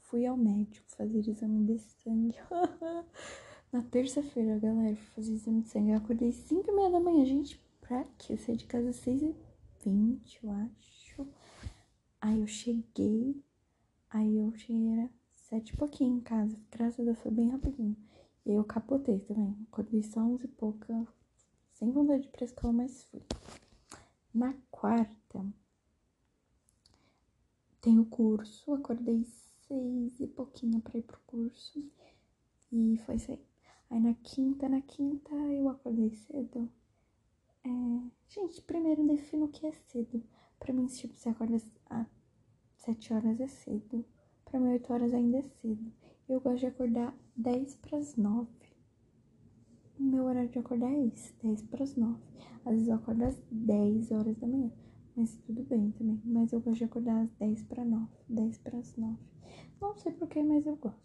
fui 0.00 0.24
ao 0.24 0.38
médico 0.38 0.88
fazer 0.88 1.18
exame 1.18 1.66
de 1.66 1.78
sangue. 1.80 2.34
Na 3.70 3.82
terça-feira, 3.82 4.58
galera, 4.58 4.96
fui 4.96 5.06
fazer 5.16 5.34
exame 5.34 5.60
de 5.60 5.68
sangue. 5.68 5.90
Eu 5.90 5.98
acordei 5.98 6.32
5 6.32 6.66
e 6.66 6.74
meia 6.74 6.90
da 6.90 6.98
manhã, 6.98 7.26
gente. 7.26 7.60
Pra 7.82 8.04
quê? 8.16 8.32
Eu 8.32 8.38
saí 8.38 8.56
de 8.56 8.64
casa 8.64 8.88
às 8.88 8.96
6 8.96 9.20
e 9.20 9.47
20, 9.84 10.44
eu 10.44 10.50
acho. 10.50 11.26
Aí 12.20 12.40
eu 12.40 12.46
cheguei. 12.46 13.42
Aí 14.10 14.38
eu 14.38 14.54
cheguei, 14.56 14.88
era 14.92 15.10
sete 15.32 15.70
e 15.74 15.76
pouquinho 15.76 16.16
em 16.16 16.20
casa. 16.20 16.58
Graças 16.70 17.00
a 17.00 17.04
Deus 17.04 17.18
foi 17.20 17.30
bem 17.30 17.50
rapidinho. 17.50 17.96
E 18.46 18.52
eu 18.52 18.64
capotei 18.64 19.20
também. 19.20 19.56
Acordei 19.70 20.02
só 20.02 20.20
11 20.20 20.44
e 20.44 20.48
pouca. 20.48 21.06
Sem 21.72 21.90
vontade 21.90 22.22
de 22.22 22.28
ir 22.28 22.32
pra 22.32 22.44
escola, 22.44 22.72
mas 22.72 23.04
fui. 23.04 23.22
Na 24.34 24.54
quarta, 24.70 25.46
tem 27.80 27.98
o 27.98 28.06
curso. 28.06 28.72
Acordei 28.74 29.24
seis 29.66 30.18
e 30.20 30.26
pouquinho 30.26 30.80
pra 30.80 30.98
ir 30.98 31.02
pro 31.02 31.20
curso. 31.26 31.82
E 32.72 32.98
foi 33.04 33.16
isso 33.16 33.30
aí. 33.32 33.40
Aí 33.90 34.00
na 34.00 34.14
quinta, 34.14 34.68
na 34.68 34.80
quinta 34.82 35.34
eu 35.34 35.68
acordei 35.68 36.10
cedo. 36.10 36.70
É... 37.64 37.68
Gente, 38.28 38.62
primeiro 38.62 39.06
defino 39.06 39.46
o 39.46 39.48
que 39.48 39.66
é 39.66 39.72
cedo. 39.72 40.22
Pra 40.58 40.72
mim, 40.72 40.86
tipo, 40.86 41.14
você 41.14 41.28
acorda 41.28 41.56
às 41.88 42.06
sete 42.76 43.12
horas 43.12 43.40
é 43.40 43.46
cedo. 43.46 44.04
Pra 44.44 44.58
mim, 44.60 44.68
oito 44.70 44.92
horas 44.92 45.14
ainda 45.14 45.38
é 45.38 45.42
cedo. 45.42 45.92
Eu 46.28 46.40
gosto 46.40 46.60
de 46.60 46.66
acordar 46.66 47.14
dez 47.36 47.76
pras 47.76 48.16
nove. 48.16 48.48
O 49.98 50.02
meu 50.02 50.24
horário 50.24 50.48
de 50.48 50.58
acordar 50.58 50.92
é 50.92 51.06
esse, 51.06 51.34
dez 51.42 51.62
pras 51.62 51.96
nove. 51.96 52.22
Às 52.64 52.72
vezes 52.72 52.88
eu 52.88 52.94
acordo 52.94 53.24
às 53.24 53.40
dez 53.50 54.10
horas 54.10 54.36
da 54.36 54.46
manhã. 54.46 54.70
Mas 55.16 55.36
tudo 55.38 55.62
bem 55.64 55.90
também. 55.92 56.20
Mas 56.24 56.52
eu 56.52 56.60
gosto 56.60 56.78
de 56.78 56.84
acordar 56.84 57.22
às 57.22 57.30
dez 57.32 57.62
para 57.64 57.84
nove. 57.84 58.12
dez 58.28 58.58
para 58.58 58.78
as 58.78 58.96
nove. 58.96 59.18
Não 59.80 59.96
sei 59.96 60.12
porquê, 60.12 60.42
mas 60.42 60.66
eu 60.66 60.76
gosto. 60.76 61.00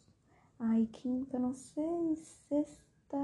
Aí, 0.60 0.88
quinta, 0.88 1.40
não 1.40 1.54
sei. 1.54 2.16
Sexta. 2.16 3.18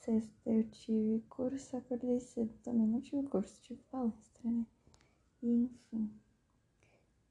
Sexta 0.00 0.50
eu 0.50 0.64
tive 0.70 1.20
curso, 1.28 1.76
acordei 1.76 2.18
cedo 2.20 2.52
também. 2.62 2.86
Não 2.86 3.02
tive 3.02 3.22
curso, 3.28 3.60
tive 3.60 3.82
palestra, 3.90 4.50
né? 4.50 4.66
E, 5.42 5.64
enfim. 5.64 6.10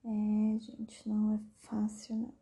É, 0.05 0.59
gente, 0.59 1.09
não 1.09 1.33
é 1.33 1.39
fácil, 1.55 2.15
não. 2.15 2.33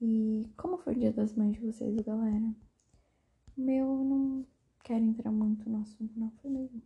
E 0.00 0.50
como 0.56 0.78
foi 0.78 0.94
o 0.94 0.98
dia 0.98 1.12
das 1.12 1.34
mães 1.34 1.52
de 1.52 1.60
vocês, 1.60 1.94
galera? 2.00 2.54
Meu, 3.54 3.86
não 4.02 4.46
quero 4.82 5.04
entrar 5.04 5.30
muito 5.30 5.68
no 5.68 5.82
assunto, 5.82 6.18
não. 6.18 6.30
Foi 6.40 6.50
mesmo. 6.50 6.82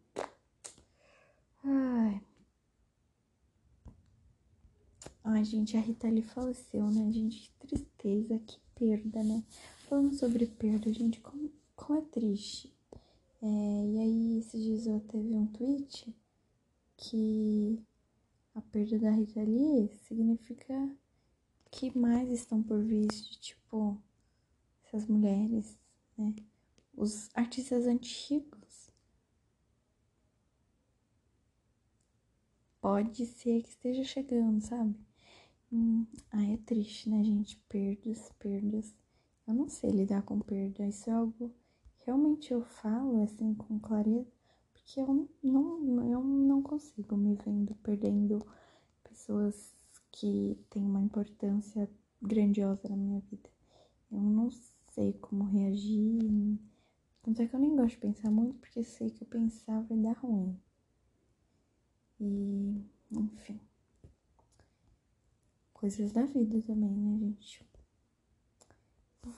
Ai. 1.63 2.21
Ai, 5.23 5.45
gente, 5.45 5.77
a 5.77 5.81
Rita 5.81 6.09
ali 6.09 6.23
faleceu, 6.23 6.91
né, 6.91 7.11
gente? 7.13 7.53
Que 7.61 7.67
tristeza, 7.69 8.39
que 8.41 8.66
perda, 8.79 9.23
né? 9.25 9.43
Falando 9.89 10.15
sobre 10.15 10.47
perda, 10.47 10.93
gente, 10.93 11.21
como, 11.21 11.51
como 11.75 11.99
é 11.99 12.03
triste. 12.03 12.73
É, 13.43 13.47
e 13.47 13.99
aí, 13.99 14.39
esses 14.39 14.63
dias 14.63 14.87
eu 14.87 15.01
vi 15.01 15.35
um 15.35 15.47
tweet 15.47 16.15
que 16.97 17.83
a 18.55 18.61
perda 18.61 18.99
da 18.99 19.11
Rita 19.11 19.43
Lee 19.43 19.89
significa 20.07 20.91
que 21.71 21.97
mais 21.97 22.31
estão 22.31 22.63
por 22.63 22.83
vir, 22.83 23.09
de, 23.09 23.39
tipo, 23.39 24.01
essas 24.85 25.07
mulheres, 25.07 25.79
né? 26.17 26.35
Os 26.95 27.29
artistas 27.35 27.87
antigos 27.87 28.91
pode 32.81 33.27
ser 33.27 33.63
que 33.63 33.69
esteja 33.69 34.05
chegando, 34.05 34.61
sabe? 34.63 35.06
Hum, 35.73 36.07
ai, 36.33 36.55
é 36.55 36.57
triste, 36.59 37.09
né, 37.11 37.23
gente? 37.25 37.57
Perdas, 37.69 38.33
perdas. 38.39 38.95
Eu 39.47 39.55
não 39.55 39.69
sei 39.69 39.91
lidar 39.91 40.23
com 40.23 40.41
perda. 40.41 40.87
Isso 40.87 41.09
é 41.11 41.13
algo 41.13 41.55
realmente 42.07 42.53
eu 42.53 42.63
falo 42.63 43.25
assim 43.25 43.53
com 43.55 43.81
clareza, 43.81 44.31
porque 44.73 45.01
eu 45.01 45.29
não, 45.43 46.09
eu 46.09 46.23
não 46.23 46.63
consigo 46.63 47.17
me 47.17 47.35
vendo 47.35 47.75
perdendo 47.83 48.47
pessoas 49.03 49.75
que 50.13 50.57
têm 50.71 50.85
uma 50.85 51.01
importância 51.01 51.91
grandiosa 52.23 52.89
na 52.89 52.97
minha 52.97 53.21
vida. 53.21 53.51
Eu 54.11 54.21
não 54.21 54.51
sei 54.93 55.15
como 55.15 55.45
reagir. 55.45 56.59
Tanto 57.23 57.43
é 57.43 57.49
que 57.49 57.55
eu 57.55 57.61
nem 57.61 57.75
gosto 57.75 57.91
de 57.91 57.99
pensar 57.99 58.31
muito, 58.31 58.55
porque 58.61 58.85
sei 58.85 59.11
que 59.11 59.25
eu 59.25 59.29
pensar 59.29 59.81
vai 59.83 59.99
dar 59.99 60.17
ruim. 60.19 60.57
E, 62.21 62.81
enfim. 63.11 63.61
Coisas 65.87 66.11
da 66.11 66.25
vida 66.25 66.61
também, 66.63 66.91
né, 66.91 67.17
gente? 67.17 67.65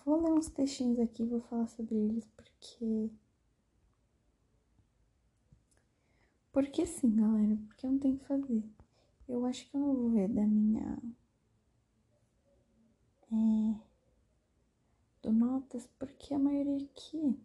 Vou 0.02 0.18
ler 0.18 0.32
uns 0.32 0.48
textinhos 0.48 0.98
aqui, 0.98 1.22
vou 1.22 1.42
falar 1.42 1.66
sobre 1.66 1.94
eles, 1.94 2.26
porque. 2.28 3.10
Porque 6.50 6.86
sim, 6.86 7.14
galera, 7.16 7.54
porque 7.66 7.84
eu 7.84 7.90
não 7.90 7.98
tenho 7.98 8.16
que 8.18 8.24
fazer. 8.24 8.64
Eu 9.28 9.44
acho 9.44 9.68
que 9.68 9.76
eu 9.76 9.80
não 9.80 9.94
vou 9.94 10.08
ver 10.08 10.26
da 10.30 10.46
minha. 10.46 10.98
É. 13.30 13.80
Do 15.20 15.30
Notas, 15.30 15.86
porque 15.98 16.32
a 16.32 16.38
maioria 16.38 16.82
aqui. 16.82 17.38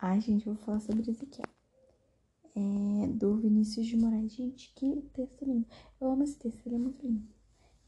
Ai, 0.00 0.20
gente, 0.20 0.46
vou 0.46 0.56
falar 0.56 0.80
sobre 0.80 1.08
isso 1.08 1.22
aqui, 1.22 1.40
ó. 1.46 1.57
É, 2.58 3.06
do 3.06 3.36
Vinícius 3.36 3.86
de 3.86 3.96
Moraes. 3.96 4.32
Gente, 4.32 4.72
que 4.74 5.02
texto 5.12 5.44
lindo. 5.44 5.66
Eu 6.00 6.10
amo 6.10 6.24
esse 6.24 6.36
texto, 6.36 6.66
ele 6.66 6.74
é 6.74 6.78
muito 6.78 7.06
lindo. 7.06 7.28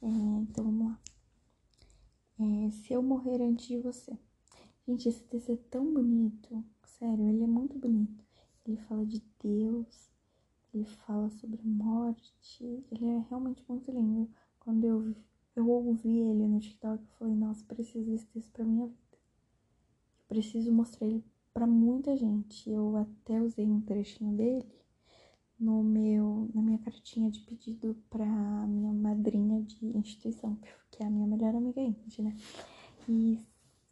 É, 0.00 0.06
então 0.06 0.64
vamos 0.64 0.86
lá. 0.86 1.00
É, 2.38 2.70
se 2.70 2.92
eu 2.92 3.02
morrer 3.02 3.42
antes 3.42 3.66
de 3.66 3.78
você. 3.78 4.16
Gente, 4.86 5.08
esse 5.08 5.22
texto 5.24 5.52
é 5.52 5.56
tão 5.56 5.92
bonito. 5.92 6.64
Sério, 6.84 7.28
ele 7.28 7.42
é 7.42 7.46
muito 7.46 7.78
bonito. 7.78 8.24
Ele 8.64 8.76
fala 8.76 9.04
de 9.04 9.22
Deus, 9.42 10.10
ele 10.72 10.84
fala 10.84 11.28
sobre 11.30 11.60
morte. 11.64 12.84
Ele 12.90 13.06
é 13.06 13.18
realmente 13.28 13.64
muito 13.68 13.90
lindo. 13.90 14.30
Quando 14.60 14.84
eu, 14.84 15.14
eu 15.56 15.68
ouvi 15.68 16.20
ele 16.20 16.46
no 16.46 16.60
TikTok, 16.60 17.02
eu 17.02 17.16
falei, 17.18 17.34
nossa, 17.34 17.64
preciso 17.64 18.08
desse 18.08 18.26
texto 18.26 18.52
pra 18.52 18.64
minha 18.64 18.86
vida. 18.86 19.18
Eu 20.20 20.26
preciso 20.28 20.72
mostrar 20.72 21.08
ele 21.08 21.24
para 21.52 21.66
muita 21.66 22.16
gente. 22.16 22.70
Eu 22.70 22.96
até 22.96 23.40
usei 23.40 23.66
um 23.66 23.80
trechinho 23.80 24.36
dele 24.36 24.66
no 25.58 25.82
meu, 25.82 26.48
na 26.54 26.62
minha 26.62 26.78
cartinha 26.78 27.30
de 27.30 27.40
pedido 27.40 27.94
para 28.08 28.24
minha 28.66 28.92
madrinha 28.92 29.62
de 29.62 29.96
instituição, 29.96 30.58
que 30.90 31.02
é 31.02 31.06
a 31.06 31.10
minha 31.10 31.26
melhor 31.26 31.54
amiga 31.54 31.80
índia, 31.80 32.24
né? 32.24 32.36
E 33.08 33.38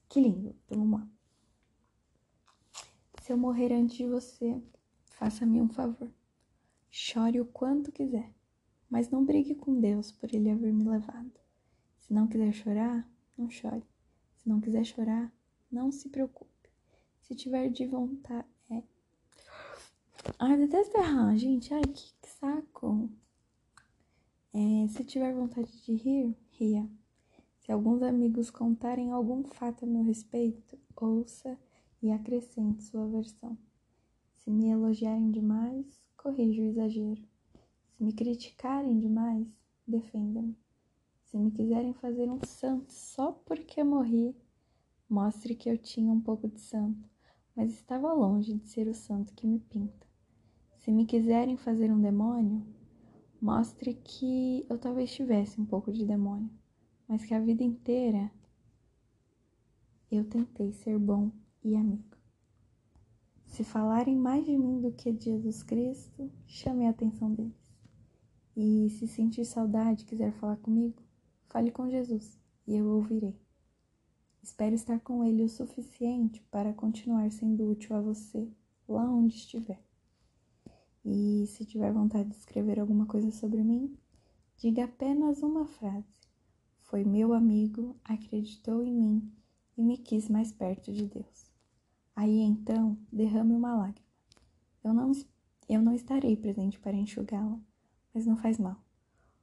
que 0.09 0.21
lindo. 0.21 0.57
Então 0.65 0.79
vamos 0.79 1.01
lá. 1.01 1.09
Se 3.23 3.33
eu 3.33 3.37
morrer 3.37 3.73
antes 3.75 3.99
de 3.99 4.07
você, 4.07 4.63
faça-me 5.05 5.61
um 5.61 5.69
favor. 5.69 6.11
Chore 6.91 7.41
o 7.41 7.45
quanto 7.45 7.93
quiser, 7.93 8.33
mas 8.89 9.11
não 9.11 9.25
brigue 9.25 9.55
com 9.55 9.79
Deus 9.79 10.11
por 10.11 10.35
ele 10.35 10.51
haver 10.51 10.73
me 10.73 10.85
levado. 10.85 11.39
Se 11.99 12.15
não 12.15 12.27
quiser 12.27 12.53
chorar, 12.53 13.07
não 13.37 13.51
chore. 13.51 13.85
Se 14.37 14.49
não 14.49 14.59
quiser 14.59 14.85
chorar, 14.85 15.31
não 15.71 15.93
se 15.93 16.09
preocupe. 16.09 16.58
Se 17.29 17.35
tiver 17.35 17.69
de 17.69 17.87
vontade. 17.87 18.49
É. 18.71 18.83
Ai, 20.39 20.57
detesto 20.57 20.97
errar, 20.97 21.37
gente. 21.37 21.75
Ai, 21.75 21.83
que, 21.83 22.11
saco. 22.27 23.11
É, 24.55 24.89
se 24.89 25.05
tiver 25.05 25.35
vontade 25.35 25.71
de 25.85 25.95
rir, 25.95 26.35
ria. 26.53 26.89
Se 27.59 27.71
alguns 27.71 28.01
amigos 28.01 28.49
contarem 28.49 29.13
algum 29.13 29.45
fato 29.45 29.85
a 29.85 29.87
meu 29.87 30.03
respeito, 30.03 30.79
ouça 30.97 31.59
e 32.01 32.11
acrescente 32.11 32.83
sua 32.83 33.07
versão. 33.07 33.59
Se 34.37 34.51
me 34.51 34.71
elogiarem 34.71 35.31
demais, 35.31 35.85
corrija 36.17 36.63
o 36.63 36.67
exagero. 36.67 37.23
Se 37.91 38.03
me 38.03 38.15
criticarem 38.15 38.99
demais, 38.99 39.47
defenda-me. 39.87 40.57
Se 41.25 41.37
me 41.37 41.51
quiserem 41.51 41.93
fazer 41.93 42.31
um 42.31 42.41
santo 42.43 42.91
só 42.91 43.33
porque 43.33 43.85
morri, 43.85 44.35
mostre 45.07 45.55
que 45.55 45.69
eu 45.69 45.77
tinha 45.77 46.11
um 46.11 46.23
pouco 46.23 46.49
de 46.49 46.59
santo 46.59 47.18
mas 47.59 47.73
estava 47.73 48.13
longe 48.13 48.55
de 48.55 48.69
ser 48.69 48.87
o 48.87 48.95
santo 48.95 49.35
que 49.35 49.45
me 49.45 49.59
pinta. 49.59 50.07
Se 50.77 50.93
me 50.93 51.05
quiserem 51.05 51.57
fazer 51.57 51.91
um 51.91 52.01
demônio, 52.01 52.65
mostre 53.43 53.95
que 53.95 54.65
eu 54.71 54.79
talvez 54.79 55.13
tivesse 55.13 55.61
um 55.61 55.67
pouco 55.67 55.91
de 55.91 56.07
demônio, 56.07 56.49
mas 57.09 57.25
que 57.25 57.35
a 57.35 57.41
vida 57.41 57.65
inteira 57.65 58.31
eu 60.09 60.25
tentei 60.25 60.71
ser 60.71 61.01
bom 61.01 61.33
e 61.65 61.75
amigo. 61.75 62.17
Se 63.45 63.65
falarem 63.65 64.15
mais 64.15 64.45
de 64.45 64.57
mim 64.57 64.81
do 64.81 64.93
que 64.93 65.11
de 65.11 65.25
Jesus 65.25 65.65
Cristo, 65.65 66.31
chame 66.47 66.87
a 66.87 66.91
atenção 66.91 67.35
deles. 67.35 67.77
E 68.57 68.89
se 68.91 69.09
sentir 69.09 69.45
saudade 69.45 70.05
e 70.05 70.07
quiser 70.07 70.31
falar 70.35 70.59
comigo, 70.59 71.03
fale 71.49 71.73
com 71.73 71.91
Jesus 71.91 72.39
e 72.69 72.77
eu 72.77 72.87
ouvirei. 72.87 73.48
Espero 74.49 74.75
estar 74.75 74.99
com 75.01 75.23
ele 75.23 75.43
o 75.43 75.49
suficiente 75.49 76.43
para 76.51 76.73
continuar 76.73 77.31
sendo 77.31 77.69
útil 77.69 77.95
a 77.95 78.01
você 78.01 78.51
lá 78.89 79.05
onde 79.05 79.37
estiver. 79.37 79.79
E 81.05 81.45
se 81.49 81.67
tiver 81.67 81.93
vontade 81.93 82.31
de 82.31 82.37
escrever 82.37 82.81
alguma 82.81 83.05
coisa 83.05 83.31
sobre 83.31 83.63
mim, 83.63 83.95
diga 84.57 84.85
apenas 84.85 85.43
uma 85.43 85.67
frase. 85.67 86.09
Foi 86.81 87.05
meu 87.05 87.35
amigo, 87.35 87.95
acreditou 88.03 88.83
em 88.83 88.95
mim 88.95 89.33
e 89.77 89.83
me 89.85 89.99
quis 89.99 90.31
mais 90.31 90.51
perto 90.51 90.91
de 90.95 91.05
Deus. 91.07 91.53
Aí 92.17 92.41
então, 92.41 92.97
derrame 93.13 93.55
uma 93.55 93.77
lágrima. 93.77 94.09
Eu 94.83 94.95
não, 94.95 95.13
eu 95.69 95.83
não 95.83 95.93
estarei 95.93 96.35
presente 96.39 96.81
para 96.81 96.97
enxugá-la, 96.97 97.61
mas 98.15 98.25
não 98.25 98.35
faz 98.35 98.59
mal. 98.59 98.83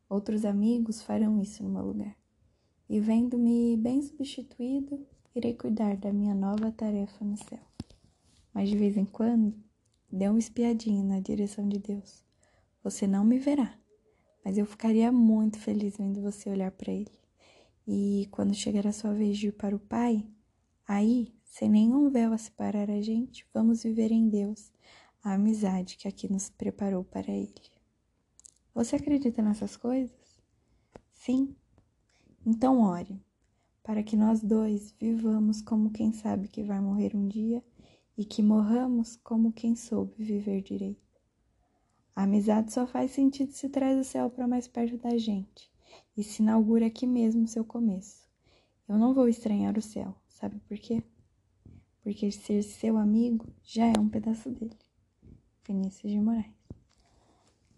Outros 0.10 0.44
amigos 0.44 1.04
farão 1.04 1.40
isso 1.40 1.62
no 1.64 1.70
meu 1.70 1.86
lugar 1.86 2.25
e 2.90 3.00
vendo-me 3.00 3.76
bem 3.78 4.02
substituído, 4.02 5.06
irei 5.36 5.54
cuidar 5.54 5.98
da 5.98 6.14
minha 6.14 6.36
nova 6.36 6.72
tarefa 6.72 7.26
no 7.26 7.38
céu. 7.38 7.60
Mas 8.54 8.70
de 8.70 8.78
vez 8.78 8.96
em 8.96 9.06
quando, 9.06 9.54
dê 10.12 10.30
uma 10.30 10.40
espiadinha 10.40 11.04
na 11.04 11.20
direção 11.20 11.68
de 11.68 11.80
Deus. 11.80 12.24
Você 12.84 13.08
não 13.08 13.26
me 13.26 13.40
verá, 13.40 13.78
mas 14.44 14.58
eu 14.58 14.66
ficaria 14.66 15.12
muito 15.12 15.60
feliz 15.60 15.98
vendo 15.98 16.22
você 16.22 16.50
olhar 16.50 16.72
para 16.72 16.92
Ele. 16.92 17.12
E 17.88 18.28
quando 18.32 18.54
chegar 18.54 18.88
a 18.88 18.94
sua 18.94 19.14
vez 19.14 19.38
de 19.38 19.48
ir 19.48 19.52
para 19.52 19.76
o 19.76 19.80
Pai, 19.80 20.26
aí, 20.88 21.34
sem 21.44 21.70
nenhum 21.70 22.10
véu 22.10 22.32
a 22.32 22.38
separar 22.38 22.90
a 22.90 23.02
gente, 23.02 23.46
vamos 23.54 23.84
viver 23.84 24.12
em 24.12 24.30
Deus 24.30 24.72
a 25.24 25.34
amizade 25.34 25.98
que 25.98 26.08
aqui 26.08 26.32
nos 26.32 26.50
preparou 26.50 27.04
para 27.04 27.32
Ele. 27.32 27.54
Você 28.74 28.96
acredita 28.96 29.42
nessas 29.42 29.76
coisas? 29.76 30.16
Sim, 31.14 31.56
então 32.46 32.82
ore, 32.82 33.20
para 33.82 34.04
que 34.04 34.16
nós 34.16 34.42
dois 34.42 34.94
vivamos 35.00 35.62
como 35.62 35.90
quem 35.90 36.12
sabe 36.12 36.48
que 36.48 36.64
vai 36.64 36.80
morrer 36.80 37.16
um 37.16 37.28
dia 37.28 37.64
e 38.18 38.24
que 38.24 38.44
morramos 38.44 39.16
como 39.18 39.52
quem 39.52 39.76
soube 39.76 40.14
viver 40.18 40.62
direito. 40.62 41.02
A 42.16 42.24
amizade 42.24 42.72
só 42.72 42.86
faz 42.86 43.12
sentido 43.12 43.52
se 43.52 43.68
traz 43.68 44.00
o 44.00 44.10
céu 44.10 44.30
para 44.30 44.48
mais 44.48 44.68
perto 44.68 44.98
da 44.98 45.18
gente 45.18 45.72
e 46.16 46.24
se 46.24 46.42
inaugura 46.42 46.86
aqui 46.86 47.06
mesmo 47.06 47.48
seu 47.48 47.66
começo. 47.66 48.30
Eu 48.88 48.98
não 48.98 49.14
vou 49.14 49.28
estranhar 49.28 49.78
o 49.78 49.82
céu, 49.82 50.16
sabe 50.28 50.60
por 50.68 50.78
quê? 50.78 51.04
Porque 52.04 52.32
ser 52.32 52.62
seu 52.62 52.98
amigo 52.98 53.48
já 53.64 53.88
é 53.88 54.00
um 54.00 54.08
pedaço 54.08 54.50
dele. 54.52 54.78
Vinícius 55.68 56.12
de 56.12 56.20
Moraes. 56.20 56.54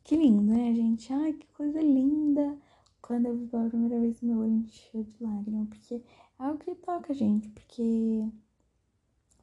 Que 0.04 0.18
lindo, 0.18 0.42
né, 0.42 0.74
gente? 0.74 1.12
Ai, 1.14 1.34
que 1.34 1.48
coisa 1.54 1.82
linda! 1.82 2.58
Quando 3.02 3.28
eu 3.28 3.38
vi 3.38 3.48
pela 3.48 3.70
primeira 3.70 4.00
vez, 4.00 4.22
meu 4.22 4.40
olho 4.40 4.52
encheu 4.52 5.04
de 5.04 5.16
lágrimas, 5.24 5.68
porque 5.70 5.96
é 5.96 6.02
algo 6.38 6.60
que 6.60 6.76
toca 6.76 7.14
gente, 7.14 7.50
porque 7.50 8.28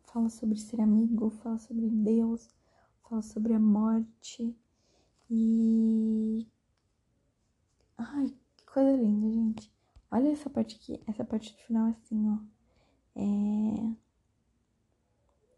fala 0.05 0.29
sobre 0.29 0.59
ser 0.59 0.81
amigo, 0.81 1.31
fala 1.31 1.59
sobre 1.59 1.89
Deus, 1.89 2.49
fala 3.03 3.23
sobre 3.23 3.55
a 3.55 3.59
morte 3.59 4.57
e. 5.31 6.47
Ai, 7.99 8.33
que 8.57 8.65
coisa 8.67 8.97
linda, 8.97 9.31
gente. 9.31 9.73
Olha 10.11 10.29
essa 10.31 10.49
parte 10.51 10.77
aqui, 10.77 11.01
essa 11.07 11.25
parte 11.25 11.53
do 11.53 11.59
final 11.59 11.89
assim, 11.89 12.31
ó. 12.31 12.39
É. 13.17 13.95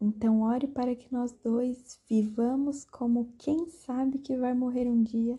Então, 0.01 0.43
ore 0.43 0.67
para 0.67 0.95
que 0.95 1.13
nós 1.13 1.33
dois 1.33 2.01
vivamos 2.09 2.85
como 2.85 3.33
quem 3.39 3.69
sabe 3.69 4.19
que 4.19 4.37
vai 4.37 4.55
morrer 4.55 4.87
um 4.87 5.03
dia 5.03 5.39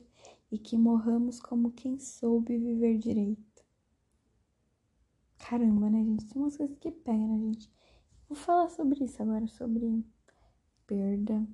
e 0.52 0.58
que 0.58 0.78
morramos 0.78 1.40
como 1.40 1.72
quem 1.72 2.00
soube 2.00 2.58
viver 2.58 2.98
direito. 2.98 3.66
Caramba, 5.38 5.90
né, 5.90 6.04
gente? 6.04 6.26
Tem 6.26 6.42
umas 6.42 6.58
coisas 6.58 6.78
que 6.78 6.92
pegam 6.92 7.28
na 7.28 7.38
gente. 7.38 7.72
Vou 8.28 8.38
falar 8.38 8.70
sobre 8.70 9.04
isso 9.04 9.22
agora, 9.22 9.48
sobre 9.48 10.04
perda 10.86 11.48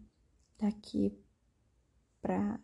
daqui 0.57 1.15
pra 2.21 2.59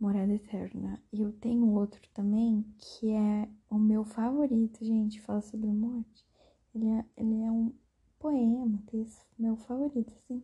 morada 0.00 0.32
eterna. 0.32 1.00
E 1.12 1.20
eu 1.20 1.32
tenho 1.32 1.72
outro 1.74 2.00
também 2.14 2.64
que 2.78 3.10
é 3.10 3.48
o 3.68 3.78
meu 3.78 4.04
favorito, 4.04 4.84
gente, 4.84 5.20
fala 5.20 5.42
sobre 5.42 5.70
morte. 5.70 6.26
Ele 6.74 6.88
é, 6.88 7.04
ele 7.16 7.42
é 7.42 7.50
um 7.52 7.72
poema, 8.18 8.82
texto, 8.86 9.26
meu 9.38 9.56
favorito, 9.56 10.12
assim, 10.14 10.42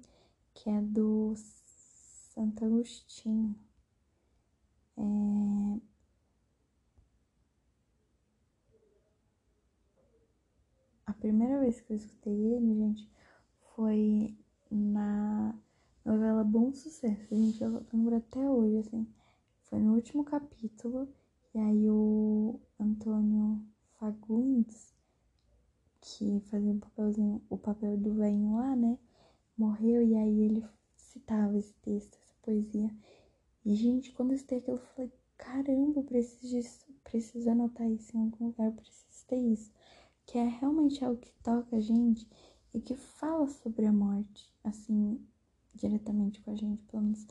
que 0.54 0.68
é 0.68 0.80
do 0.80 1.34
Santo 1.36 2.64
Agostinho. 2.64 3.56
É... 4.98 5.80
A 11.06 11.12
primeira 11.12 11.60
vez 11.60 11.80
que 11.80 11.92
eu 11.92 11.96
escutei 11.96 12.32
ele, 12.32 12.74
gente, 12.74 13.08
foi 13.74 14.36
na 14.70 15.54
novela 16.04 16.44
Bom 16.44 16.72
Sucesso. 16.72 17.34
Gente, 17.34 17.62
eu 17.62 17.84
lembro 17.92 18.16
até 18.16 18.40
hoje, 18.48 18.78
assim. 18.78 19.06
Foi 19.64 19.78
no 19.78 19.94
último 19.94 20.24
capítulo. 20.24 21.08
E 21.54 21.58
aí 21.58 21.90
o 21.90 22.60
Antônio 22.78 23.64
Fagundes, 23.98 24.94
que 26.00 26.40
fazia 26.50 26.72
o 26.72 26.78
papelzinho, 26.78 27.42
o 27.48 27.56
papel 27.56 27.96
do 27.96 28.14
velho 28.14 28.56
lá, 28.56 28.76
né? 28.76 28.98
Morreu 29.56 30.02
e 30.02 30.14
aí 30.14 30.40
ele 30.42 30.64
citava 30.94 31.56
esse 31.58 31.74
texto, 31.76 32.18
essa 32.22 32.34
poesia. 32.42 32.90
E, 33.66 33.74
gente, 33.74 34.12
quando 34.12 34.30
eu 34.30 34.36
escutei 34.36 34.58
aquilo, 34.58 34.76
eu 34.76 34.86
falei, 34.94 35.12
caramba, 35.36 35.98
eu 35.98 36.04
preciso 36.04 36.46
disso, 36.46 36.86
preciso 37.02 37.50
anotar 37.50 37.90
isso 37.90 38.16
em 38.16 38.20
algum 38.20 38.46
lugar, 38.46 38.70
preciso 38.70 39.26
ter 39.26 39.38
isso. 39.38 39.72
Que 40.24 40.38
é 40.38 40.44
realmente 40.44 41.04
algo 41.04 41.20
que 41.20 41.32
toca 41.42 41.74
a 41.74 41.80
gente 41.80 42.28
e 42.72 42.80
que 42.80 42.94
fala 42.94 43.48
sobre 43.48 43.84
a 43.84 43.92
morte, 43.92 44.48
assim, 44.62 45.20
diretamente 45.74 46.40
com 46.42 46.52
a 46.52 46.54
gente, 46.54 46.80
pelo 46.84 47.02
menos 47.02 47.26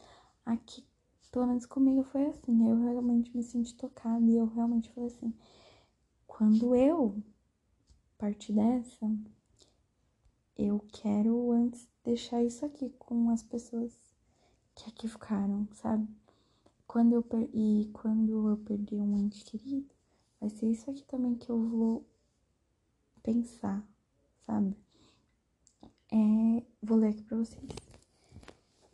aqui, 0.45 0.85
pelo 1.31 1.47
menos 1.47 1.65
comigo 1.65 2.03
foi 2.03 2.25
assim. 2.25 2.67
Eu 2.69 2.81
realmente 2.81 3.33
me 3.33 3.41
senti 3.41 3.73
tocada 3.73 4.29
e 4.29 4.35
eu 4.35 4.45
realmente 4.45 4.89
falei 4.89 5.09
assim: 5.09 5.33
quando 6.27 6.75
eu 6.75 7.23
partir 8.17 8.51
dessa, 8.51 9.09
eu 10.57 10.85
quero 10.91 11.53
antes 11.53 11.87
deixar 12.03 12.43
isso 12.43 12.65
aqui 12.65 12.89
com 12.99 13.29
as 13.29 13.41
pessoas 13.41 13.97
que 14.75 14.89
aqui 14.89 15.07
ficaram, 15.07 15.65
sabe? 15.71 16.05
Quando 16.87 17.13
eu 17.13 17.23
per... 17.23 17.49
e 17.53 17.89
quando 17.93 18.49
eu 18.49 18.57
perder 18.57 19.01
um 19.01 19.17
ente 19.17 19.43
querido, 19.43 19.89
vai 20.39 20.49
ser 20.49 20.69
isso 20.69 20.89
aqui 20.89 21.03
também 21.03 21.35
que 21.35 21.49
eu 21.49 21.61
vou 21.67 22.05
pensar, 23.23 23.85
sabe? 24.45 24.75
É... 26.11 26.63
Vou 26.81 26.97
ler 26.97 27.09
aqui 27.09 27.23
pra 27.23 27.37
vocês. 27.37 27.69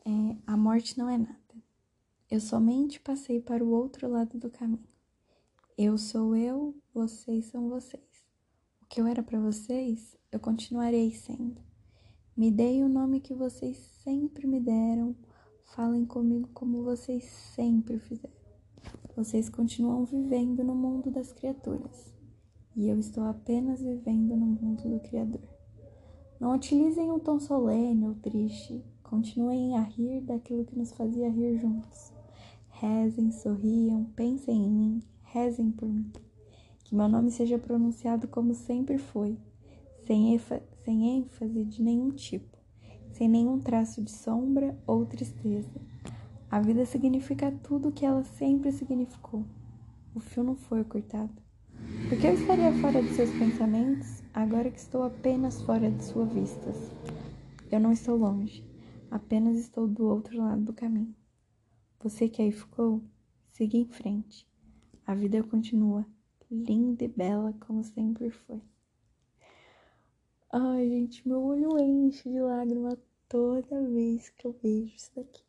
É... 0.06 0.38
A 0.48 0.58
morte 0.58 0.98
não 0.98 1.10
é 1.10 1.18
nada. 1.18 1.40
Eu 2.30 2.40
somente 2.40 3.00
passei 3.00 3.42
para 3.42 3.64
o 3.64 3.72
outro 3.72 4.10
lado 4.10 4.38
do 4.38 4.50
caminho. 4.50 4.88
Eu 5.78 5.98
sou 5.98 6.36
eu, 6.36 6.76
vocês 6.94 7.46
são 7.46 7.68
vocês. 7.68 8.26
O 8.82 8.86
que 8.86 9.02
eu 9.02 9.08
era 9.08 9.22
para 9.22 9.40
vocês, 9.40 10.16
eu 10.32 10.40
continuarei 10.40 11.12
sendo. 11.12 11.62
Me 12.38 12.50
deem 12.50 12.84
o 12.84 12.90
nome 12.90 13.20
que 13.20 13.34
vocês 13.34 13.78
sempre 14.04 14.48
me 14.48 14.60
deram. 14.60 15.16
Falem 15.76 16.06
comigo 16.06 16.50
como 16.54 16.84
vocês 16.84 17.24
sempre 17.24 17.98
fizeram. 17.98 18.36
Vocês 19.16 19.48
continuam 19.48 20.04
vivendo 20.04 20.66
no 20.66 20.76
mundo 20.76 21.10
das 21.10 21.32
criaturas. 21.32 22.14
E 22.76 22.90
eu 22.90 23.00
estou 23.00 23.24
apenas 23.24 23.82
vivendo 23.82 24.36
no 24.36 24.46
mundo 24.46 24.84
do 24.84 25.00
Criador. 25.00 25.42
Não 26.40 26.54
utilizem 26.54 27.10
um 27.10 27.20
tom 27.20 27.40
solene 27.40 28.06
ou 28.06 28.16
triste. 28.16 28.84
Continuem 29.02 29.78
a 29.78 29.82
rir 29.82 30.20
daquilo 30.22 30.66
que 30.66 30.78
nos 30.78 30.92
fazia 30.92 31.30
rir 31.30 31.58
juntos. 31.58 32.12
Rezem, 32.70 33.32
sorriam, 33.32 34.04
pensem 34.14 34.66
em 34.66 34.70
mim, 34.70 35.04
rezem 35.24 35.72
por 35.72 35.88
mim. 35.88 36.12
Que 36.84 36.94
meu 36.94 37.08
nome 37.08 37.32
seja 37.32 37.58
pronunciado 37.58 38.28
como 38.28 38.54
sempre 38.54 38.98
foi 38.98 39.38
sem, 40.06 40.38
sem 40.84 41.18
ênfase 41.18 41.64
de 41.64 41.82
nenhum 41.82 42.12
tipo, 42.12 42.51
sem 43.22 43.30
nenhum 43.30 43.60
traço 43.60 44.02
de 44.02 44.10
sombra 44.10 44.76
ou 44.88 45.06
tristeza. 45.06 45.80
A 46.50 46.60
vida 46.60 46.88
significa 46.88 47.52
tudo 47.52 47.90
o 47.90 47.92
que 47.92 48.04
ela 48.04 48.24
sempre 48.24 48.72
significou. 48.72 49.46
O 50.16 50.20
fio 50.20 50.44
não 50.44 50.56
foi 50.56 50.84
cortado. 50.84 51.40
Por 52.10 52.18
que 52.18 52.26
eu 52.26 52.34
estaria 52.34 52.74
fora 52.82 53.00
de 53.00 53.10
seus 53.10 53.30
pensamentos 53.38 54.24
agora 54.34 54.72
que 54.72 54.80
estou 54.80 55.04
apenas 55.04 55.62
fora 55.62 55.92
de 55.92 56.04
suas 56.04 56.34
vistas? 56.34 56.76
Eu 57.72 57.80
não 57.80 57.92
estou 57.92 58.18
longe, 58.18 58.66
apenas 59.12 59.56
estou 59.60 59.88
do 59.88 60.08
outro 60.08 60.40
lado 60.40 60.64
do 60.64 60.74
caminho. 60.74 61.16
Você 62.00 62.28
que 62.28 62.42
aí 62.42 62.52
ficou, 62.52 63.04
siga 63.52 63.78
em 63.78 63.86
frente. 63.86 64.50
A 65.06 65.14
vida 65.14 65.44
continua, 65.44 66.08
linda 66.50 67.04
e 67.04 67.08
bela 67.08 67.54
como 67.68 67.84
sempre 67.84 68.32
foi. 68.32 68.64
Ai, 70.52 70.90
gente, 70.90 71.28
meu 71.28 71.40
olho 71.44 71.80
enche 71.80 72.28
de 72.28 72.40
lágrima 72.40 72.98
toda 73.32 73.88
vez 73.88 74.28
que 74.28 74.46
eu 74.46 74.52
vejo 74.62 74.94
isso 74.94 75.10
daqui. 75.16 75.42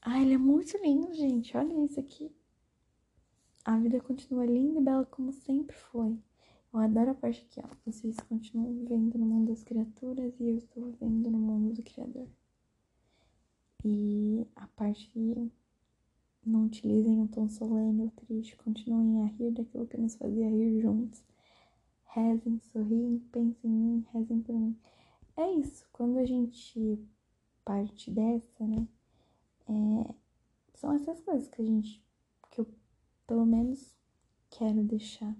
Ai, 0.00 0.22
ele 0.22 0.34
é 0.34 0.38
muito 0.38 0.78
lindo, 0.78 1.12
gente. 1.12 1.56
Olha 1.56 1.84
isso 1.84 1.98
aqui. 1.98 2.30
A 3.64 3.76
vida 3.76 4.00
continua 4.00 4.46
linda 4.46 4.78
e 4.78 4.84
bela 4.84 5.04
como 5.04 5.32
sempre 5.32 5.74
foi. 5.74 6.16
Eu 6.72 6.78
adoro 6.78 7.10
a 7.10 7.14
parte 7.14 7.44
aqui, 7.44 7.60
ó. 7.60 7.68
Vocês 7.84 8.14
continuam 8.28 8.72
vivendo 8.72 9.18
no 9.18 9.26
mundo 9.26 9.48
das 9.48 9.64
criaturas 9.64 10.32
e 10.38 10.48
eu 10.48 10.58
estou 10.58 10.84
vivendo 10.84 11.28
no 11.28 11.38
mundo 11.38 11.74
do 11.74 11.82
Criador. 11.82 12.28
E 13.84 14.46
a 14.54 14.68
parte 14.68 15.10
não 16.44 16.66
utilizem 16.66 17.18
um 17.18 17.26
tom 17.26 17.48
solene 17.48 18.02
ou 18.02 18.10
triste, 18.12 18.56
continuem 18.58 19.24
a 19.24 19.26
rir 19.26 19.50
daquilo 19.50 19.88
que 19.88 19.96
nos 19.96 20.14
fazia 20.14 20.48
rir 20.48 20.80
juntos 20.80 21.24
rezem, 22.16 22.58
sorriem, 22.72 23.18
pensem 23.30 23.70
em 23.70 23.74
mim, 23.74 24.06
rezem 24.10 24.40
por 24.40 24.54
mim. 24.54 24.74
É 25.36 25.50
isso, 25.52 25.86
quando 25.92 26.18
a 26.18 26.24
gente 26.24 26.98
parte 27.64 28.10
dessa, 28.10 28.66
né? 28.66 28.88
É, 29.68 30.14
são 30.74 30.92
essas 30.94 31.20
coisas 31.20 31.48
que 31.48 31.60
a 31.60 31.64
gente, 31.64 32.02
que 32.50 32.60
eu 32.60 32.66
pelo 33.26 33.44
menos 33.44 33.94
quero 34.50 34.82
deixar. 34.82 35.36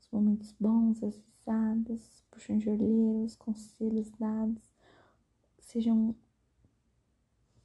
Os 0.00 0.10
momentos 0.10 0.54
bons, 0.58 1.02
as 1.02 1.16
risadas, 1.16 2.22
puxão 2.30 2.58
de 2.58 2.68
orelha, 2.68 3.24
os 3.24 3.36
conselhos 3.36 4.10
dados, 4.18 4.62
sejam 5.58 6.14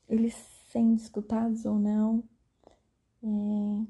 eles 0.08 0.34
sendo 0.69 0.95
escutados 0.95 1.65
ou 1.65 1.77
não. 1.77 2.23
É, 3.21 3.88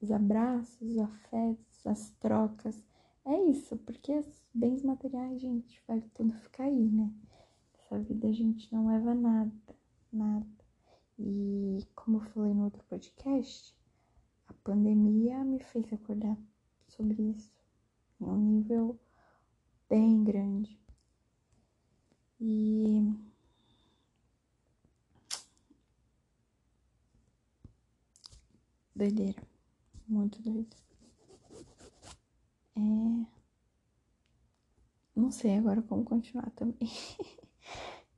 os 0.00 0.10
abraços, 0.10 0.80
os 0.80 0.98
afetos, 0.98 1.86
as 1.86 2.10
trocas, 2.18 2.82
é 3.24 3.50
isso, 3.50 3.76
porque 3.78 4.12
os 4.12 4.42
bens 4.52 4.82
materiais, 4.82 5.40
gente, 5.40 5.82
vai 5.86 6.00
tudo 6.14 6.32
ficar 6.34 6.64
aí, 6.64 6.88
né? 6.88 7.12
Essa 7.74 7.98
vida 7.98 8.28
a 8.28 8.32
gente 8.32 8.72
não 8.72 8.86
leva 8.88 9.14
nada, 9.14 9.52
nada. 10.12 10.46
E 11.18 11.86
como 11.94 12.18
eu 12.18 12.22
falei 12.30 12.54
no 12.54 12.64
outro 12.64 12.82
podcast, 12.84 13.74
a 14.48 14.54
pandemia 14.64 15.44
me 15.44 15.60
fez 15.60 15.92
acordar 15.92 16.36
sobre 16.88 17.22
isso 17.22 17.50
em 18.20 18.24
um 18.24 18.36
nível 18.36 18.98
bem 19.88 20.22
grande. 20.24 20.78
E 22.40 23.02
doideira, 28.94 29.42
muito 30.08 30.40
doido. 30.42 30.76
É... 32.80 33.26
Não 35.14 35.30
sei 35.30 35.58
agora 35.58 35.82
como 35.82 36.04
continuar 36.04 36.50
também. 36.52 36.78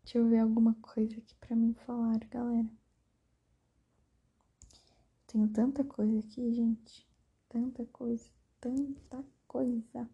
Deixa 0.05 0.19
eu 0.19 0.29
ver 0.29 0.39
alguma 0.39 0.75
coisa 0.75 1.19
aqui 1.19 1.35
pra 1.37 1.57
mim 1.57 1.75
falar, 1.75 2.19
galera. 2.29 2.71
Tenho 5.27 5.49
tanta 5.49 5.83
coisa 5.83 6.19
aqui, 6.21 6.53
gente. 6.53 7.07
Tanta 7.49 7.85
coisa, 7.87 8.31
tanta 8.61 9.25
coisa. 9.49 10.09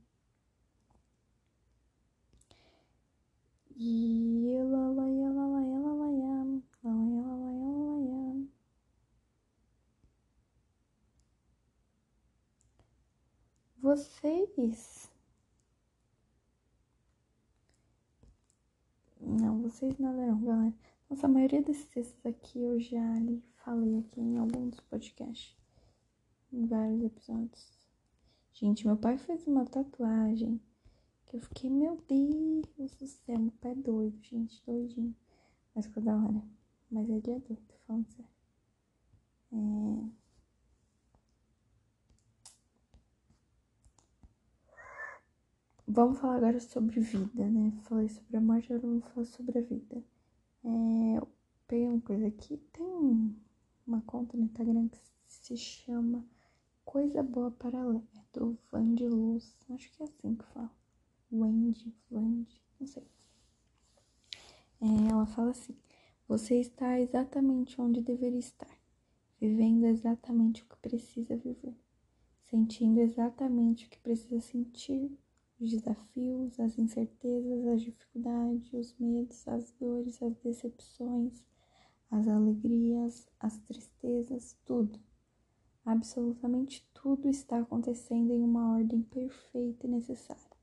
E 3.76 4.54
ela 4.54 4.90
lá, 4.92 5.08
ela 5.08 5.46
lá, 5.46 5.62
ela 5.62 5.92
lá, 5.94 6.11
ela 6.11 6.44
lá, 6.44 6.50
ela 6.84 7.37
lá, 7.37 7.52
ela 7.52 7.98
lá. 7.98 8.27
Vocês. 13.80 15.08
Não, 19.20 19.62
vocês 19.62 19.96
não 19.98 20.16
leram, 20.16 20.40
galera. 20.42 20.74
Nossa, 21.08 21.26
a 21.26 21.30
maioria 21.30 21.62
desses 21.62 21.88
textos 21.88 22.26
aqui 22.26 22.60
eu 22.60 22.80
já 22.80 23.14
lhe 23.20 23.40
falei 23.64 24.00
aqui 24.00 24.20
em 24.20 24.36
algum 24.36 24.68
dos 24.68 24.80
podcasts. 24.80 25.56
Em 26.52 26.66
vários 26.66 27.02
episódios. 27.04 27.78
Gente, 28.52 28.84
meu 28.84 28.96
pai 28.96 29.16
fez 29.16 29.46
uma 29.46 29.64
tatuagem 29.64 30.60
que 31.26 31.36
eu 31.36 31.40
fiquei, 31.40 31.70
meu 31.70 32.02
Deus 32.08 32.94
do 32.96 33.06
céu, 33.06 33.38
meu 33.38 33.52
pai 33.60 33.72
é 33.72 33.76
doido, 33.76 34.18
gente, 34.22 34.60
doidinho. 34.66 35.14
Mas 35.72 35.86
ficou 35.86 36.02
da 36.02 36.16
hora. 36.16 36.42
Mas 36.90 37.08
ele 37.08 37.18
é 37.18 37.20
doido, 37.20 37.58
falando 37.86 38.08
sério. 38.08 38.30
É. 39.52 40.17
Vamos 45.90 46.18
falar 46.18 46.37
agora 46.37 46.61
sobre 46.61 47.01
vida, 47.01 47.48
né? 47.48 47.72
Falei 47.85 48.11
sobre 48.11 48.37
a 48.37 48.40
morte, 48.42 48.70
agora 48.70 48.88
vamos 48.88 49.07
falar 49.07 49.24
sobre 49.24 49.59
a 49.59 49.62
vida. 49.62 50.05
É, 50.62 51.16
eu 51.16 51.27
peguei 51.66 51.88
uma 51.88 52.01
coisa 52.03 52.27
aqui, 52.27 52.59
tem 52.74 53.35
uma 53.87 54.03
conta 54.03 54.37
no 54.37 54.44
Instagram 54.44 54.88
que 54.88 54.98
se 55.27 55.57
chama 55.57 56.29
Coisa 56.85 57.22
Boa 57.22 57.51
para 57.51 57.83
Ler, 57.83 58.03
é 58.14 58.38
do 58.38 58.59
Vande 58.70 59.09
Luz, 59.09 59.57
acho 59.70 59.90
que 59.92 60.03
é 60.03 60.05
assim 60.05 60.35
que 60.35 60.44
fala. 60.53 60.70
Wendy, 61.33 61.96
Vande, 62.11 62.62
não 62.79 62.87
sei. 62.87 63.09
É, 64.83 65.11
ela 65.11 65.24
fala 65.24 65.53
assim: 65.53 65.74
Você 66.29 66.57
está 66.61 67.01
exatamente 67.01 67.81
onde 67.81 68.03
deveria 68.03 68.38
estar, 68.38 68.79
vivendo 69.40 69.87
exatamente 69.87 70.62
o 70.64 70.66
que 70.66 70.77
precisa 70.77 71.35
viver, 71.35 71.74
sentindo 72.42 73.01
exatamente 73.01 73.87
o 73.87 73.88
que 73.88 73.98
precisa 74.01 74.38
sentir 74.42 75.18
os 75.61 75.71
desafios, 75.71 76.59
as 76.61 76.79
incertezas, 76.79 77.66
as 77.66 77.83
dificuldades, 77.83 78.73
os 78.73 78.94
medos, 78.99 79.47
as 79.49 79.73
dores, 79.73 80.23
as 80.23 80.37
decepções, 80.37 81.44
as 82.11 82.29
alegrias, 82.29 83.29
as 83.40 83.59
tristezas, 83.59 84.57
tudo. 84.64 85.01
Absolutamente 85.85 86.88
tudo 86.94 87.29
está 87.29 87.61
acontecendo 87.61 88.33
em 88.33 88.42
uma 88.42 88.75
ordem 88.75 89.03
perfeita 89.03 89.87
e 89.87 89.90
necessária. 89.90 90.57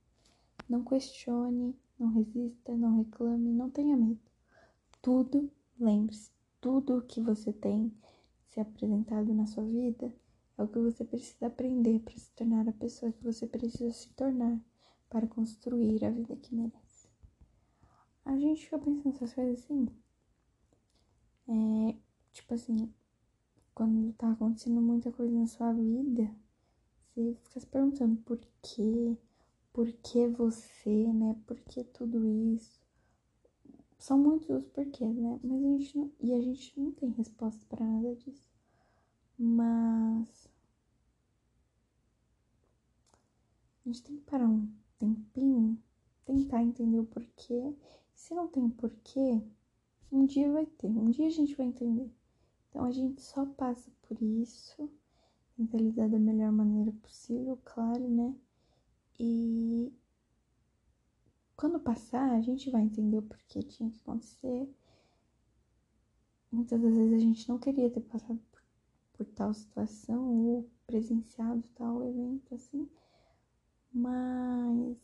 Não 0.69 0.83
questione, 0.83 1.75
não 1.99 2.09
resista, 2.09 2.75
não 2.75 2.97
reclame, 2.97 3.51
não 3.51 3.69
tenha 3.69 3.97
medo. 3.97 4.19
Tudo, 5.01 5.51
lembre-se, 5.79 6.31
tudo 6.61 7.05
que 7.07 7.21
você 7.21 7.51
tem 7.51 7.91
se 8.49 8.59
apresentado 8.59 9.33
na 9.33 9.45
sua 9.45 9.63
vida 9.65 10.13
é 10.57 10.63
o 10.63 10.67
que 10.67 10.79
você 10.79 11.03
precisa 11.03 11.47
aprender 11.47 11.99
para 11.99 12.17
se 12.17 12.31
tornar 12.31 12.67
a 12.69 12.71
pessoa 12.71 13.11
que 13.11 13.23
você 13.23 13.45
precisa 13.45 13.91
se 13.91 14.09
tornar 14.13 14.59
para 15.09 15.27
construir 15.27 16.03
a 16.03 16.09
vida 16.09 16.35
que 16.35 16.55
merece. 16.55 17.07
A 18.25 18.37
gente 18.37 18.63
fica 18.65 18.79
pensando 18.79 19.15
essas 19.15 19.33
coisas 19.33 19.63
assim. 19.63 19.87
É, 21.47 21.95
tipo 22.33 22.53
assim, 22.53 22.91
quando 23.73 24.13
tá 24.13 24.31
acontecendo 24.31 24.81
muita 24.81 25.11
coisa 25.11 25.37
na 25.37 25.47
sua 25.47 25.71
vida, 25.73 26.35
você 27.13 27.35
fica 27.43 27.59
se 27.59 27.67
perguntando 27.67 28.17
por 28.21 28.39
quê? 28.61 29.17
Por 29.71 29.91
que 29.91 30.27
você, 30.27 31.13
né? 31.13 31.35
Por 31.45 31.59
que 31.59 31.83
tudo 31.83 32.25
isso? 32.25 32.81
São 33.97 34.17
muitos 34.17 34.49
os 34.49 34.65
porquês, 34.67 35.15
né? 35.15 35.39
Mas 35.43 35.63
a 35.63 35.67
gente 35.77 35.97
não, 35.97 36.11
e 36.19 36.33
a 36.33 36.41
gente 36.41 36.79
não 36.79 36.91
tem 36.91 37.09
resposta 37.11 37.65
para 37.67 37.85
nada 37.85 38.15
disso. 38.15 38.49
Mas 39.37 40.49
a 43.85 43.89
gente 43.89 44.03
tem 44.03 44.17
que 44.17 44.23
parar 44.23 44.47
um 44.47 44.71
tempinho, 44.99 45.77
tentar 46.25 46.63
entender 46.63 46.99
o 46.99 47.05
porquê. 47.05 47.73
Se 48.13 48.33
não 48.33 48.47
tem 48.47 48.69
porquê, 48.69 49.41
um 50.11 50.25
dia 50.25 50.51
vai 50.51 50.65
ter, 50.65 50.87
um 50.87 51.09
dia 51.09 51.27
a 51.27 51.31
gente 51.31 51.55
vai 51.55 51.67
entender. 51.67 52.11
Então 52.69 52.85
a 52.85 52.91
gente 52.91 53.21
só 53.21 53.45
passa 53.45 53.91
por 54.03 54.21
isso, 54.21 54.89
tenta 55.55 55.77
lidar 55.77 56.09
da 56.09 56.19
melhor 56.19 56.51
maneira 56.51 56.91
possível, 57.01 57.57
claro, 57.63 58.07
né? 58.07 58.35
E 59.19 59.93
quando 61.55 61.79
passar, 61.79 62.31
a 62.31 62.41
gente 62.41 62.69
vai 62.69 62.81
entender 62.81 63.17
o 63.17 63.21
porquê 63.21 63.61
tinha 63.63 63.89
que 63.89 63.99
acontecer. 63.99 64.69
Muitas 66.51 66.81
das 66.81 66.93
vezes 66.93 67.13
a 67.13 67.19
gente 67.19 67.49
não 67.49 67.57
queria 67.57 67.89
ter 67.89 68.01
passado 68.01 68.39
por, 68.51 68.61
por 69.13 69.25
tal 69.27 69.53
situação 69.53 70.45
ou 70.45 70.69
presenciado 70.85 71.63
tal 71.75 72.03
evento 72.03 72.53
assim, 72.53 72.89
mas 73.95 74.97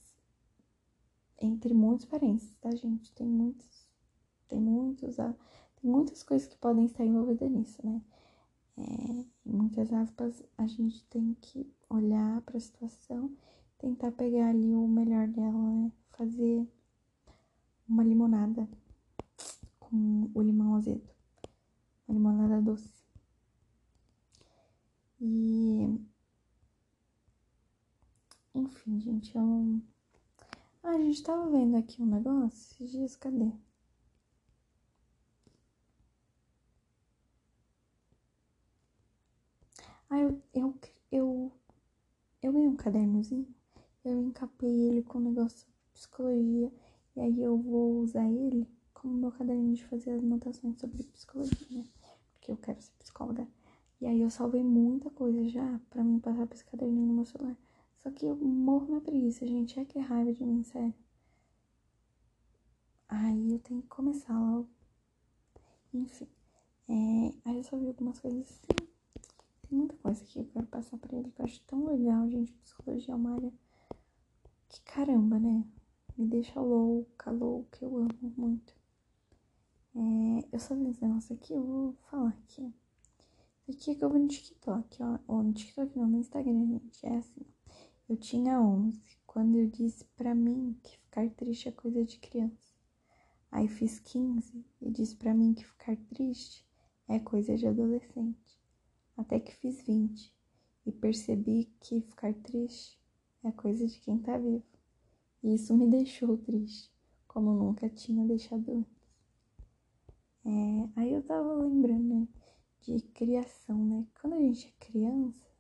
entre 1.40 1.74
muitos 1.74 2.06
parentes, 2.06 2.54
tá, 2.58 2.70
gente? 2.76 3.12
Tem 3.14 3.26
muitos, 3.26 3.90
tem 4.50 4.60
muitos, 4.60 5.18
ah, 5.18 5.34
tem 5.82 5.90
muitas 5.90 6.22
coisas 6.22 6.48
que 6.48 6.58
podem 6.58 6.86
estar 6.86 7.06
envolvidas 7.06 7.50
nisso, 7.50 7.80
né? 7.86 8.02
É, 8.78 8.82
em 9.46 9.52
muitas 9.54 9.92
aspas, 9.94 10.44
a 10.58 10.68
gente 10.68 11.04
tem 11.06 11.36
que 11.40 11.74
olhar 11.90 12.42
para 12.42 12.58
a 12.58 12.60
situação, 12.60 13.32
tentar 13.78 14.12
pegar 14.12 14.50
ali 14.50 14.76
o 14.76 14.88
melhor 14.88 15.28
dela, 15.28 15.72
né? 15.72 15.92
Fazer 16.10 16.68
uma 17.88 18.04
limonada 18.04 18.68
com 19.80 20.30
o 20.34 20.42
limão 20.42 20.76
azedo, 20.76 21.10
uma 22.08 22.14
limonada 22.14 22.62
doce. 22.62 23.02
E 25.20 26.12
enfim, 28.56 29.00
gente, 29.00 29.36
eu 29.36 29.82
ah, 30.84 30.90
a 30.92 30.98
gente 30.98 31.24
tava 31.24 31.50
vendo 31.50 31.76
aqui 31.78 32.02
um 32.02 32.06
negócio 32.06 32.74
esses 32.74 32.92
dias, 32.92 33.16
cadê? 33.16 33.52
Ah, 40.10 40.20
eu, 40.20 40.42
eu, 40.54 40.76
eu, 41.12 41.52
eu 42.42 42.54
ganhei 42.54 42.68
um 42.68 42.76
cadernozinho, 42.76 43.48
eu 44.06 44.22
encapei 44.22 44.70
ele 44.70 45.04
com 45.04 45.20
um 45.20 45.22
negócio 45.22 45.68
de 45.68 45.74
psicologia, 45.94 46.72
e 47.16 47.22
aí 47.22 47.42
eu 47.42 47.58
vou 47.58 48.00
usar 48.02 48.28
ele 48.30 48.68
como 48.94 49.14
meu 49.16 49.32
caderninho 49.32 49.76
de 49.76 49.86
fazer 49.86 50.12
as 50.12 50.24
anotações 50.24 50.80
sobre 50.80 51.04
psicologia, 51.04 51.68
né? 51.72 51.86
Porque 52.34 52.52
eu 52.52 52.58
quero 52.58 52.82
ser 52.82 52.92
psicóloga. 53.00 53.48
E 54.02 54.06
aí 54.08 54.22
eu 54.22 54.30
salvei 54.30 54.64
muita 54.64 55.10
coisa 55.12 55.48
já 55.50 55.80
pra 55.90 56.04
mim 56.04 56.20
passar 56.20 56.46
pra 56.48 56.56
esse 56.56 56.66
caderninho 56.66 57.08
no 57.08 57.14
meu 57.14 57.26
celular. 57.26 57.58
Só 58.04 58.12
que 58.12 58.26
eu 58.26 58.36
morro 58.36 58.94
na 58.96 59.02
preguiça, 59.02 59.46
gente. 59.46 59.80
É 59.80 59.86
que 59.86 60.00
é 60.00 60.02
raiva 60.02 60.34
de 60.34 60.44
mim, 60.44 60.64
sério. 60.64 60.94
Aí 63.08 63.52
eu 63.54 63.60
tenho 63.60 63.82
que 63.82 63.88
começar 63.88 64.38
logo. 64.40 64.70
Enfim. 65.94 66.28
É, 66.90 67.34
aí 67.46 67.58
eu 67.58 67.64
só 67.64 67.78
vi 67.78 67.88
algumas 67.88 68.20
coisas 68.20 68.42
assim. 68.42 68.68
Tem 69.68 69.78
muita 69.78 69.96
coisa 69.98 70.24
que 70.26 70.40
eu 70.40 70.46
quero 70.46 70.68
passar 70.68 70.98
pra 70.98 71.18
ele 71.18 71.32
que 71.32 71.42
eu 71.42 71.46
acho 71.46 71.62
tão 71.62 71.86
legal, 71.86 72.30
gente. 72.30 72.54
Psicologia 72.54 73.14
é 73.14 73.16
uma 73.16 73.34
área 73.36 73.54
que 74.70 74.82
caramba, 74.82 75.40
né? 75.40 75.64
Me 76.18 76.26
deixa 76.28 76.60
louca, 76.60 77.32
louca. 77.32 77.84
Eu 77.84 77.98
amo 77.98 78.34
muito. 78.38 78.74
É, 79.96 80.48
eu 80.52 80.60
só 80.60 80.76
vi 80.76 80.90
esse 80.90 81.02
negócio 81.06 81.36
aqui, 81.36 81.54
eu 81.54 81.64
vou 81.64 81.94
falar 82.10 82.30
aqui. 82.30 82.74
Isso 83.68 83.80
aqui 83.80 83.92
é 83.92 83.96
que 83.96 84.04
eu 84.06 84.10
vi 84.10 84.20
no 84.20 84.28
TikTok, 84.28 85.04
ó. 85.04 85.20
Ou 85.28 85.44
no 85.44 85.54
TikTok 85.54 85.98
não, 85.98 86.08
no 86.08 86.18
Instagram, 86.18 86.66
gente. 86.66 87.06
É 87.06 87.18
assim, 87.18 87.42
ó. 87.42 87.61
Eu 88.12 88.18
tinha 88.18 88.60
11 88.60 89.02
quando 89.26 89.58
eu 89.58 89.70
disse 89.70 90.04
para 90.18 90.36
mim 90.36 90.78
que 90.84 90.98
ficar 90.98 91.30
triste 91.30 91.70
é 91.70 91.72
coisa 91.72 92.04
de 92.04 92.20
criança. 92.20 92.76
Aí 93.50 93.70
fiz 93.70 94.02
15 94.02 94.66
e 94.82 94.92
disse 94.92 95.16
para 95.16 95.34
mim 95.34 95.54
que 95.54 95.64
ficar 95.64 95.96
triste 96.10 96.68
é 97.08 97.20
coisa 97.20 97.56
de 97.56 97.66
adolescente. 97.66 98.60
Até 99.16 99.40
que 99.40 99.56
fiz 99.56 99.82
20 99.84 100.30
e 100.86 100.92
percebi 100.92 101.74
que 101.80 102.02
ficar 102.02 102.34
triste 102.34 103.00
é 103.46 103.52
coisa 103.54 103.88
de 103.88 103.98
quem 104.02 104.20
tá 104.20 104.38
vivo. 104.38 104.66
E 105.42 105.56
isso 105.56 105.74
me 105.74 105.88
deixou 105.88 106.38
triste, 106.38 106.92
como 107.30 107.54
nunca 107.54 107.88
tinha 107.88 108.28
deixado 108.28 108.74
antes. 108.74 109.08
É, 110.44 110.90
aí 110.98 111.14
eu 111.14 111.24
tava 111.24 111.54
lembrando, 111.54 112.14
né, 112.14 112.28
de 112.82 113.00
criação, 113.14 113.86
né? 113.86 114.06
Quando 114.20 114.34
a 114.34 114.40
gente 114.40 114.68
é 114.68 114.86
criança, 114.86 115.51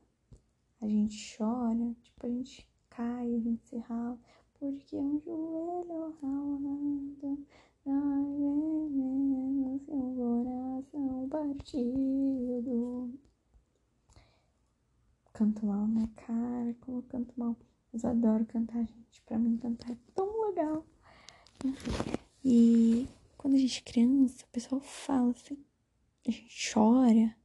a 0.81 0.87
gente 0.87 1.37
chora, 1.37 1.95
tipo, 2.01 2.25
a 2.25 2.29
gente 2.29 2.67
cai, 2.89 3.35
a 3.35 3.39
gente 3.39 3.63
se 3.67 3.77
rala, 3.77 4.19
porque 4.59 4.95
um 4.95 5.21
joelho 5.21 6.17
ralado 6.21 7.45
dói 7.85 8.89
menos 8.89 9.87
e 9.87 9.91
um 9.91 10.15
coração 10.15 11.29
partido. 11.29 13.13
Canto 15.33 15.65
mal, 15.65 15.87
né, 15.87 16.09
cara? 16.15 16.75
Como 16.81 16.97
eu 16.97 17.03
canto 17.03 17.33
mal. 17.37 17.55
Mas 17.93 18.05
adoro 18.05 18.45
cantar, 18.45 18.85
gente. 18.85 19.21
Pra 19.25 19.37
mim, 19.37 19.57
cantar 19.57 19.91
é 19.91 19.97
tão 20.15 20.47
legal. 20.47 20.85
E 22.43 23.07
quando 23.37 23.55
a 23.55 23.57
gente 23.57 23.79
é 23.79 23.91
criança, 23.91 24.45
o 24.45 24.49
pessoal 24.49 24.81
fala 24.81 25.31
assim, 25.31 25.63
a 26.27 26.31
gente 26.31 26.71
chora 26.73 27.35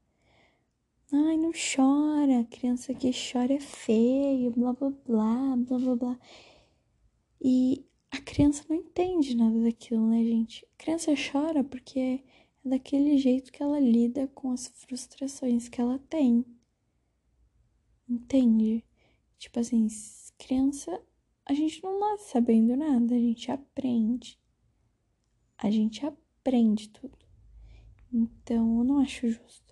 Ai, 1.12 1.36
não 1.36 1.52
chora, 1.52 2.44
criança 2.50 2.92
que 2.92 3.12
chora 3.12 3.54
é 3.54 3.60
feio, 3.60 4.50
blá 4.50 4.72
blá 4.72 4.90
blá, 4.90 5.56
blá 5.56 5.78
blá 5.78 5.96
blá. 5.96 6.20
E 7.40 7.84
a 8.10 8.20
criança 8.20 8.64
não 8.68 8.76
entende 8.76 9.36
nada 9.36 9.62
daquilo, 9.62 10.08
né, 10.08 10.24
gente? 10.24 10.66
A 10.74 10.76
criança 10.82 11.12
chora 11.14 11.62
porque 11.62 12.00
é 12.00 12.24
daquele 12.68 13.18
jeito 13.18 13.52
que 13.52 13.62
ela 13.62 13.78
lida 13.78 14.26
com 14.34 14.50
as 14.50 14.66
frustrações 14.66 15.68
que 15.68 15.80
ela 15.80 15.98
tem. 16.10 16.44
Entende? 18.08 18.84
Tipo 19.38 19.60
assim, 19.60 19.86
criança, 20.36 21.00
a 21.44 21.54
gente 21.54 21.82
não 21.84 22.00
nasce 22.00 22.30
sabendo 22.30 22.76
nada, 22.76 23.14
a 23.14 23.18
gente 23.18 23.50
aprende. 23.52 24.38
A 25.56 25.70
gente 25.70 26.04
aprende 26.04 26.88
tudo. 26.88 27.16
Então, 28.12 28.78
eu 28.78 28.84
não 28.84 28.98
acho 28.98 29.28
justo. 29.28 29.65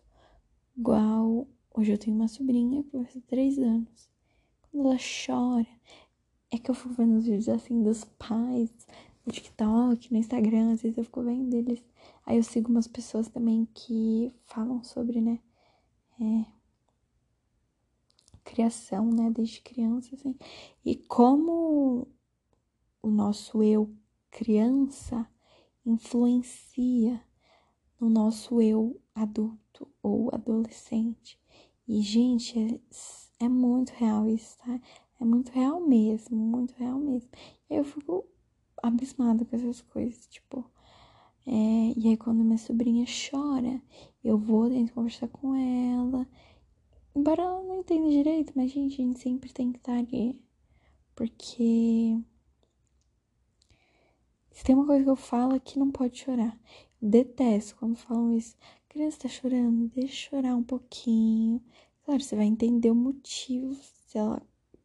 Igual, 0.77 1.47
hoje 1.73 1.93
eu 1.93 1.99
tenho 1.99 2.17
uma 2.17 2.27
sobrinha 2.27 2.83
que 2.83 2.97
vai 2.97 3.07
fazer 3.07 3.21
três 3.23 3.59
anos. 3.59 4.11
Quando 4.63 4.89
ela 4.89 4.99
chora, 4.99 5.69
é 6.51 6.59
que 6.59 6.69
eu 6.69 6.75
fico 6.75 6.95
vendo 6.95 7.17
os 7.17 7.25
vídeos 7.27 7.49
assim 7.49 7.81
dos 7.81 8.05
pais 8.19 8.73
no 9.25 9.33
TikTok, 9.33 10.13
no 10.13 10.19
Instagram, 10.19 10.73
às 10.73 10.83
vezes 10.83 10.99
eu 10.99 11.05
fico 11.05 11.23
vendo 11.23 11.55
eles. 11.55 11.81
Aí 12.27 12.37
eu 12.37 12.43
sigo 12.43 12.71
umas 12.71 12.89
pessoas 12.89 13.29
também 13.29 13.69
que 13.73 14.33
falam 14.47 14.83
sobre, 14.83 15.21
né? 15.21 15.39
É, 16.21 16.45
criação, 18.43 19.11
né? 19.11 19.31
Desde 19.31 19.61
criança, 19.61 20.15
assim. 20.15 20.37
E 20.85 20.97
como 20.97 22.09
o 23.01 23.11
nosso 23.11 23.63
eu 23.63 23.95
criança 24.31 25.29
influencia 25.87 27.23
no 28.01 28.11
nosso 28.11 28.61
eu 28.61 29.01
adulto 29.15 29.64
ou 30.05 30.31
adolescente. 30.33 31.39
E, 31.89 32.01
gente, 32.03 32.59
é, 33.41 33.45
é 33.47 33.49
muito 33.49 33.91
real 33.93 34.29
isso, 34.29 34.57
tá? 34.59 34.81
É 35.21 35.25
muito 35.25 35.51
real 35.53 35.81
mesmo, 35.81 36.37
muito 36.37 36.75
real 36.75 36.99
mesmo. 36.99 37.31
Eu 37.71 37.85
fico 37.85 38.25
abismada 38.83 39.45
com 39.45 39.57
essas 39.57 39.81
coisas, 39.83 40.27
tipo. 40.29 40.65
É, 41.47 41.95
e 41.97 42.09
aí, 42.09 42.17
quando 42.17 42.45
minha 42.45 42.59
sobrinha 42.59 43.05
chora, 43.07 43.83
eu 44.23 44.39
vou 44.39 44.69
dentro 44.69 44.95
conversar 44.95 45.29
com 45.29 45.55
ela. 45.55 46.27
Embora 47.15 47.43
ela 47.43 47.63
não 47.63 47.81
entenda 47.81 48.09
direito, 48.11 48.53
mas, 48.57 48.71
gente, 48.73 49.01
a 49.03 49.05
gente 49.05 49.21
sempre 49.21 49.53
tem 49.53 49.73
que 49.73 49.79
estar 49.79 49.99
ali. 49.99 50.43
Porque 51.15 52.19
Se 54.55 54.63
tem 54.65 54.75
uma 54.75 54.87
coisa 54.87 55.05
que 55.05 55.11
eu 55.11 55.17
falo 55.17 55.57
é 55.57 55.61
que 55.61 55.79
não 55.79 55.91
pode 55.91 56.19
chorar. 56.19 56.59
Detesto 57.03 57.77
quando 57.77 57.97
falam 57.97 58.33
isso. 58.33 58.57
Criança 58.95 59.23
tá 59.23 59.29
chorando, 59.29 59.89
deixa 59.89 60.31
chorar 60.31 60.55
um 60.55 60.63
pouquinho. 60.63 61.61
Claro, 62.05 62.23
você 62.23 62.37
vai 62.37 62.45
entender 62.45 62.93
o 62.93 62.95
motivo 62.95 63.75
se 63.75 64.17
ela 64.17 64.41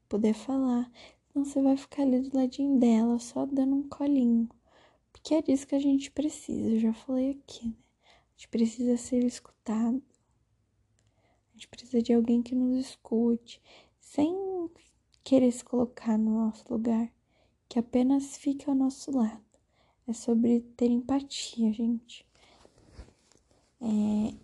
puder 0.09 0.33
falar. 0.33 0.91
Senão 1.27 1.45
você 1.45 1.61
vai 1.61 1.77
ficar 1.77 2.01
ali 2.01 2.21
do 2.21 2.35
ladinho 2.35 2.79
dela, 2.79 3.19
só 3.19 3.45
dando 3.45 3.75
um 3.75 3.87
colinho. 3.87 4.49
Porque 5.11 5.35
é 5.35 5.43
disso 5.43 5.67
que 5.67 5.75
a 5.75 5.79
gente 5.79 6.09
precisa. 6.09 6.71
Eu 6.71 6.79
já 6.79 6.91
falei 6.91 7.39
aqui, 7.39 7.67
né? 7.67 7.75
A 8.07 8.31
gente 8.31 8.47
precisa 8.47 8.97
ser 8.97 9.23
escutado. 9.23 10.01
A 11.49 11.51
gente 11.53 11.67
precisa 11.67 12.01
de 12.01 12.11
alguém 12.11 12.41
que 12.41 12.55
nos 12.55 12.79
escute, 12.79 13.61
sem 13.99 14.33
querer 15.23 15.51
se 15.51 15.63
colocar 15.63 16.17
no 16.17 16.31
nosso 16.31 16.65
lugar, 16.67 17.13
que 17.67 17.77
apenas 17.77 18.37
fique 18.37 18.67
ao 18.67 18.75
nosso 18.75 19.15
lado. 19.15 19.45
É 20.07 20.13
sobre 20.13 20.61
ter 20.75 20.89
empatia, 20.89 21.71
gente. 21.71 22.27
É, 23.81 23.85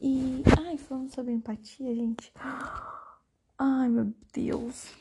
e. 0.02 0.44
Ai, 0.66 0.78
falando 0.78 1.14
sobre 1.14 1.34
empatia, 1.34 1.94
gente. 1.94 2.32
Ai, 3.58 3.90
meu 3.90 4.14
Deus. 4.34 4.94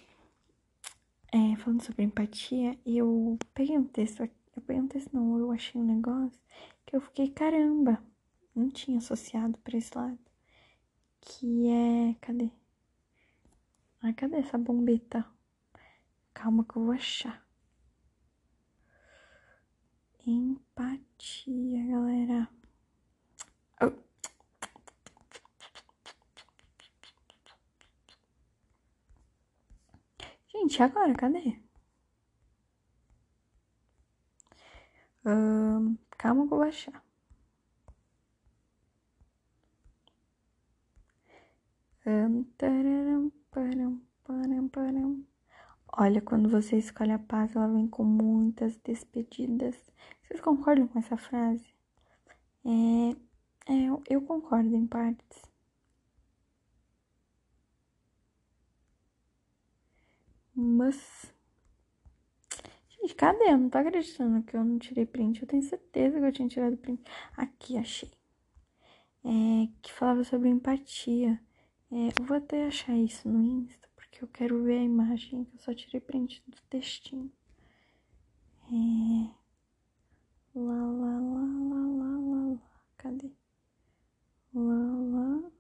É, 1.33 1.57
falando 1.57 1.83
sobre 1.83 2.05
empatia, 2.05 2.79
eu 2.87 3.39
peguei 3.55 3.77
um 3.79 3.85
texto 3.85 4.23
aqui. 4.23 4.35
Eu 4.57 4.63
peguei 4.63 4.83
um 4.83 4.89
texto, 4.89 5.13
não, 5.13 5.39
eu 5.39 5.51
achei 5.51 5.81
um 5.81 5.85
negócio 5.85 6.39
que 6.87 6.95
eu 6.95 7.01
fiquei, 7.01 7.29
caramba, 7.29 8.01
não 8.55 8.71
tinha 8.71 8.99
associado 8.99 9.59
pra 9.59 9.77
esse 9.77 9.97
lado. 9.97 10.19
Que 11.21 11.69
é. 11.69 12.15
Cadê? 12.21 12.51
Ai, 14.03 14.13
cadê 14.13 14.37
essa 14.37 14.59
bombeta? 14.59 15.27
Calma 16.33 16.65
que 16.65 16.77
eu 16.77 16.85
vou 16.85 16.93
achar. 16.93 17.45
Empatia, 20.27 21.87
galera. 21.87 22.49
Oh. 23.81 24.04
Gente, 30.65 30.83
agora, 30.83 31.13
cadê? 31.15 31.61
Calma 36.19 36.47
que 36.47 36.55
eu 36.55 36.59
vou 36.59 36.63
achar. 36.63 37.05
Olha, 45.97 46.21
quando 46.23 46.49
você 46.49 46.77
escolhe 46.79 47.13
a 47.13 47.19
paz, 47.19 47.55
ela 47.55 47.69
vem 47.69 47.87
com 47.87 48.05
muitas 48.05 48.77
despedidas. 48.79 49.77
Vocês 50.23 50.41
concordam 50.41 50.89
com 50.89 50.99
essa 50.99 51.17
frase? 51.17 51.75
É, 52.65 53.11
é 53.73 53.89
eu 54.09 54.23
concordo 54.23 54.75
em 54.75 54.87
partes. 54.87 55.54
Mas. 60.55 61.33
Gente, 62.89 63.15
cadê? 63.15 63.45
Eu 63.51 63.59
não 63.59 63.69
tô 63.69 63.79
acreditando 63.79 64.43
que 64.43 64.57
eu 64.57 64.65
não 64.65 64.79
tirei 64.79 65.07
print. 65.07 65.43
Eu 65.43 65.49
tenho 65.49 65.63
certeza 65.63 66.19
que 66.19 66.27
eu 66.27 66.33
tinha 66.33 66.49
tirado 66.49 66.77
print. 66.77 67.03
Aqui, 67.37 67.77
achei. 67.79 68.11
É, 69.25 69.69
que 69.83 69.93
falava 69.93 70.25
sobre 70.25 70.49
empatia. 70.49 71.41
É, 71.91 72.09
eu 72.19 72.25
vou 72.25 72.37
até 72.37 72.67
achar 72.67 72.97
isso 72.97 73.29
no 73.29 73.43
Insta 73.43 73.85
que 74.15 74.23
eu 74.23 74.29
quero 74.29 74.63
ver 74.63 74.79
a 74.79 74.83
imagem, 74.83 75.45
que 75.45 75.57
eu 75.57 75.59
só 75.59 75.75
tirei 75.75 76.01
print 76.01 76.43
do 76.47 76.57
textinho. 76.71 77.33
É... 78.69 79.35
Lá, 80.55 80.87
lá, 80.87 81.19
lá, 81.21 81.45
lá, 81.69 81.87
lá, 81.99 82.19
lá, 82.21 82.53
lá. 82.53 82.59
Cadê? 82.97 83.33
Lá, 84.55 84.73
lá. 85.13 85.51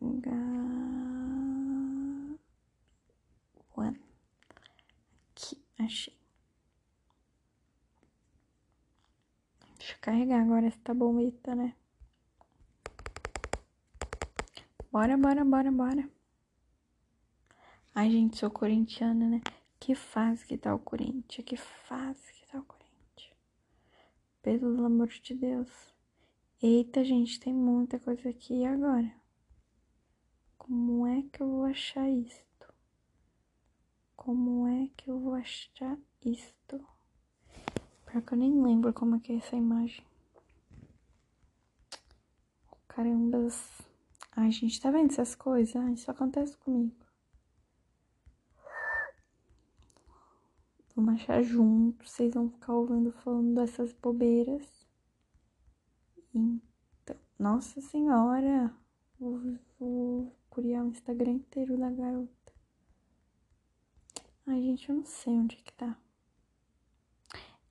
Ga... 0.00 0.32
One. 3.76 4.00
Aqui, 5.30 5.64
achei. 5.78 6.18
Deixa 9.78 9.94
eu 9.94 9.97
carregar 10.08 10.40
agora 10.40 10.68
essa 10.68 10.94
bonita, 10.94 11.54
né? 11.54 11.74
Bora, 14.90 15.18
bora, 15.18 15.44
bora, 15.44 15.70
bora. 15.70 16.08
Ai, 17.94 18.10
gente, 18.10 18.38
sou 18.38 18.50
corintiana, 18.50 19.28
né? 19.28 19.42
Que 19.78 19.94
fase 19.94 20.46
que 20.46 20.56
tá 20.56 20.74
o 20.74 20.78
Corinthians? 20.78 21.44
Que 21.44 21.58
fase 21.58 22.32
que 22.32 22.46
tá 22.46 22.58
o 22.58 22.64
Corinthians? 22.64 23.36
Pelo 24.40 24.82
amor 24.86 25.08
de 25.08 25.34
Deus. 25.34 25.94
Eita, 26.62 27.04
gente, 27.04 27.38
tem 27.38 27.52
muita 27.52 27.98
coisa 28.00 28.30
aqui 28.30 28.62
e 28.62 28.64
agora. 28.64 29.12
Como 30.56 31.06
é 31.06 31.20
que 31.30 31.42
eu 31.42 31.50
vou 31.50 31.64
achar 31.64 32.08
isto? 32.08 32.72
Como 34.16 34.66
é 34.66 34.88
que 34.96 35.10
eu 35.10 35.20
vou 35.20 35.34
achar 35.34 35.98
isto? 36.24 36.97
Pior 38.10 38.22
que 38.22 38.32
eu 38.32 38.38
nem 38.38 38.62
lembro 38.62 38.92
como 38.94 39.16
é 39.16 39.20
que 39.20 39.32
é 39.32 39.36
essa 39.36 39.54
imagem. 39.54 40.02
Caramba. 42.88 43.48
Ai, 44.34 44.50
gente, 44.50 44.80
tá 44.80 44.90
vendo 44.90 45.10
essas 45.10 45.34
coisas? 45.34 45.76
Ai, 45.76 45.92
isso 45.92 46.10
acontece 46.10 46.56
comigo. 46.56 46.96
Vamos 50.96 51.14
achar 51.14 51.42
juntos, 51.42 52.10
vocês 52.10 52.32
vão 52.32 52.50
ficar 52.50 52.72
ouvindo 52.72 53.12
falando 53.12 53.54
dessas 53.54 53.92
bobeiras. 53.92 54.66
Então, 56.34 57.16
nossa 57.38 57.80
senhora, 57.80 58.74
vou, 59.20 59.40
vou 59.78 60.36
criar 60.50 60.82
o 60.82 60.88
Instagram 60.88 61.32
inteiro 61.32 61.76
da 61.78 61.90
garota. 61.90 62.52
Ai, 64.46 64.62
gente, 64.62 64.88
eu 64.88 64.96
não 64.96 65.04
sei 65.04 65.34
onde 65.34 65.56
é 65.56 65.62
que 65.62 65.72
tá. 65.74 65.96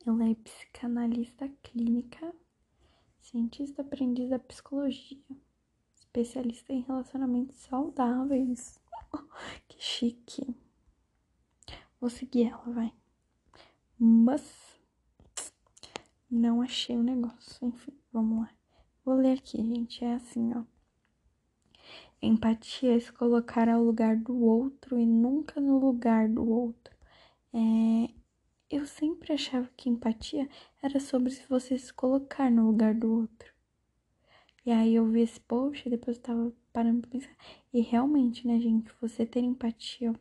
Ela 0.08 0.30
é 0.30 0.36
psicanalista 0.36 1.50
clínica, 1.62 2.34
cientista 3.20 3.82
aprendiz 3.82 4.30
da 4.30 4.40
psicologia 4.40 5.20
especialista 5.94 6.72
em 6.72 6.80
relacionamentos 6.80 7.58
saudáveis. 7.58 8.80
que 9.68 9.84
chique. 9.84 10.56
Vou 12.00 12.10
seguir 12.10 12.48
ela, 12.48 12.64
vai. 12.72 12.94
Mas 14.00 14.80
não 16.32 16.62
achei 16.62 16.96
o 16.96 17.04
negócio. 17.04 17.68
Enfim, 17.68 17.94
vamos 18.14 18.44
lá. 18.44 18.54
Vou 19.04 19.16
ler 19.16 19.38
aqui, 19.38 19.58
gente. 19.58 20.06
É 20.06 20.14
assim, 20.16 20.54
ó. 20.56 20.64
Empatia 22.22 22.96
é 22.96 23.00
se 23.00 23.12
colocar 23.12 23.68
ao 23.68 23.84
lugar 23.84 24.16
do 24.16 24.42
outro 24.42 24.98
e 24.98 25.06
nunca 25.06 25.60
no 25.60 25.78
lugar 25.78 26.30
do 26.30 26.50
outro. 26.50 26.96
É, 27.54 28.10
eu 28.70 28.86
sempre 28.86 29.34
achava 29.34 29.70
que 29.78 29.90
empatia 29.90 30.50
era 30.82 31.00
sobre 31.00 31.32
se 31.32 31.48
você 31.48 31.78
se 31.78 31.94
colocar 31.94 32.52
no 32.52 32.68
lugar 32.68 32.94
do 32.94 33.12
outro. 33.12 33.54
E 34.66 34.72
aí 34.72 34.96
eu 34.96 35.06
vi 35.06 35.22
esse 35.22 35.40
post 35.40 35.88
e 35.88 35.92
depois 35.92 36.18
eu 36.18 36.24
tava 36.24 36.54
parando 36.74 37.02
pra 37.02 37.12
pensar. 37.12 37.36
E 37.74 37.80
realmente, 37.80 38.46
né, 38.46 38.60
gente, 38.60 38.92
você 39.00 39.26
ter 39.26 39.40
empatia 39.40 40.14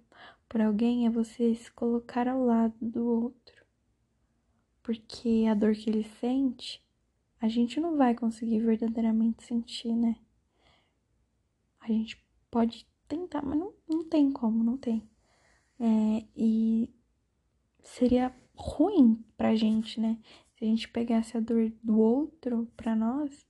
por 0.48 0.60
alguém 0.60 1.06
é 1.06 1.10
você 1.10 1.54
se 1.54 1.70
colocar 1.72 2.28
ao 2.28 2.44
lado 2.44 2.76
do 2.80 3.04
outro. 3.04 3.66
Porque 4.82 5.46
a 5.50 5.54
dor 5.54 5.74
que 5.74 5.90
ele 5.90 6.04
sente, 6.20 6.80
a 7.40 7.48
gente 7.48 7.80
não 7.80 7.96
vai 7.96 8.14
conseguir 8.14 8.60
verdadeiramente 8.60 9.42
sentir, 9.42 9.92
né? 9.96 10.16
A 11.80 11.88
gente 11.88 12.24
pode 12.50 12.86
tentar, 13.08 13.42
mas 13.44 13.58
não, 13.58 13.74
não 13.88 14.04
tem 14.04 14.30
como, 14.30 14.62
não 14.62 14.76
tem. 14.76 15.08
É, 15.80 16.24
e 16.36 16.88
seria 17.86 18.34
ruim 18.54 19.24
pra 19.36 19.54
gente, 19.54 20.00
né? 20.00 20.18
Se 20.54 20.64
a 20.64 20.66
gente 20.66 20.88
pegasse 20.88 21.36
a 21.36 21.40
dor 21.40 21.72
do 21.82 21.98
outro 21.98 22.70
pra 22.76 22.96
nós 22.96 23.46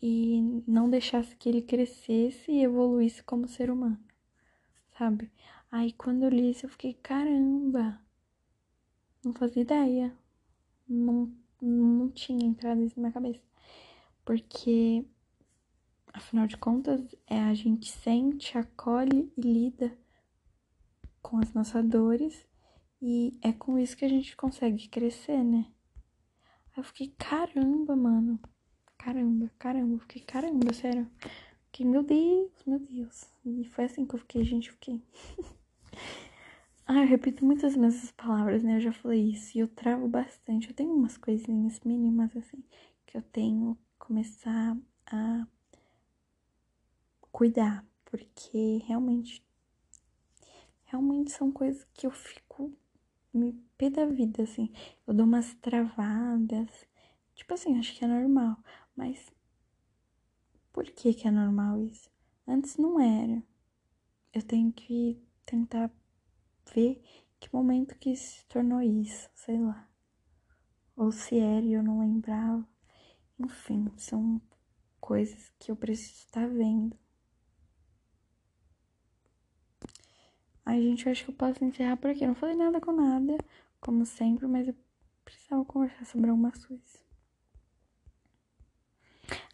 e 0.00 0.62
não 0.66 0.88
deixasse 0.88 1.34
que 1.36 1.48
ele 1.48 1.62
crescesse 1.62 2.50
e 2.50 2.62
evoluísse 2.62 3.22
como 3.22 3.48
ser 3.48 3.70
humano, 3.70 3.98
sabe? 4.98 5.30
Aí 5.70 5.92
quando 5.92 6.22
eu 6.22 6.28
li 6.28 6.50
isso 6.50 6.66
eu 6.66 6.70
fiquei, 6.70 6.94
caramba, 6.94 8.00
não 9.24 9.32
fazia 9.32 9.62
ideia, 9.62 10.16
não, 10.88 11.32
não 11.60 12.10
tinha 12.10 12.46
entrado 12.46 12.82
isso 12.82 12.94
na 12.96 13.08
minha 13.08 13.12
cabeça, 13.12 13.42
porque 14.24 15.04
afinal 16.12 16.46
de 16.46 16.56
contas 16.56 17.02
é 17.26 17.40
a 17.40 17.54
gente 17.54 17.90
sente, 17.90 18.56
acolhe 18.56 19.32
e 19.36 19.40
lida 19.40 19.96
com 21.22 21.38
as 21.38 21.52
nossas 21.54 21.84
dores 21.84 22.46
e 23.00 23.38
é 23.42 23.52
com 23.52 23.78
isso 23.78 23.96
que 23.96 24.04
a 24.04 24.08
gente 24.08 24.36
consegue 24.36 24.88
crescer, 24.88 25.42
né? 25.42 25.66
Aí 26.72 26.78
eu 26.78 26.84
fiquei, 26.84 27.14
caramba, 27.18 27.96
mano 27.96 28.40
caramba, 29.06 29.48
caramba, 29.56 30.00
fiquei, 30.00 30.22
caramba, 30.22 30.72
sério. 30.72 31.08
Fiquei, 31.66 31.86
meu 31.86 32.02
Deus, 32.02 32.50
meu 32.66 32.80
Deus. 32.80 33.30
E 33.44 33.64
foi 33.68 33.84
assim 33.84 34.04
que 34.04 34.16
eu 34.16 34.18
fiquei, 34.18 34.42
gente, 34.44 34.72
fiquei. 34.72 35.00
Ah, 36.88 37.00
eu 37.00 37.08
repito 37.08 37.44
muitas 37.44 37.76
essas 37.76 38.12
palavras, 38.12 38.62
né? 38.62 38.76
Eu 38.76 38.80
já 38.80 38.92
falei 38.92 39.20
isso 39.32 39.58
e 39.58 39.60
eu 39.60 39.66
travo 39.66 40.06
bastante. 40.06 40.68
Eu 40.68 40.74
tenho 40.74 40.94
umas 40.94 41.16
coisinhas 41.16 41.80
mínimas, 41.80 42.36
assim, 42.36 42.62
que 43.04 43.16
eu 43.16 43.22
tenho 43.22 43.74
que 43.74 43.98
começar 43.98 44.76
a 45.04 45.48
cuidar, 47.32 47.84
porque 48.04 48.84
realmente, 48.86 49.44
realmente 50.84 51.32
são 51.32 51.50
coisas 51.50 51.84
que 51.92 52.06
eu 52.06 52.12
fico 52.12 52.72
me 53.36 53.52
pé 53.76 53.90
da 53.90 54.06
vida, 54.06 54.42
assim. 54.42 54.72
Eu 55.06 55.14
dou 55.14 55.26
umas 55.26 55.54
travadas, 55.54 56.70
tipo 57.34 57.54
assim, 57.54 57.78
acho 57.78 57.94
que 57.94 58.04
é 58.04 58.08
normal, 58.08 58.56
mas 58.96 59.32
por 60.72 60.84
que 60.84 61.14
que 61.14 61.26
é 61.28 61.30
normal 61.30 61.80
isso? 61.80 62.10
Antes 62.46 62.76
não 62.76 63.00
era. 63.00 63.42
Eu 64.32 64.42
tenho 64.42 64.72
que 64.72 65.20
tentar 65.44 65.90
ver 66.74 67.02
que 67.40 67.48
momento 67.52 67.96
que 67.98 68.14
se 68.14 68.44
tornou 68.46 68.82
isso, 68.82 69.28
sei 69.34 69.58
lá. 69.58 69.88
Ou 70.96 71.12
se 71.12 71.38
era 71.38 71.64
e 71.64 71.72
eu 71.72 71.82
não 71.82 72.00
lembrava. 72.00 72.66
Enfim, 73.38 73.90
são 73.96 74.40
coisas 75.00 75.52
que 75.58 75.70
eu 75.70 75.76
preciso 75.76 76.26
estar 76.26 76.48
vendo. 76.48 76.96
Ai, 80.66 80.82
gente, 80.82 81.06
eu 81.06 81.12
acho 81.12 81.24
que 81.24 81.30
eu 81.30 81.34
posso 81.34 81.64
encerrar 81.64 81.96
por 81.96 82.10
aqui. 82.10 82.24
Eu 82.24 82.28
não 82.28 82.34
falei 82.34 82.56
nada 82.56 82.80
com 82.80 82.90
nada, 82.92 83.38
como 83.80 84.04
sempre, 84.04 84.48
mas 84.48 84.66
eu 84.66 84.74
precisava 85.24 85.64
conversar 85.64 86.04
sobre 86.04 86.28
algumas 86.28 86.64
coisas. 86.66 87.04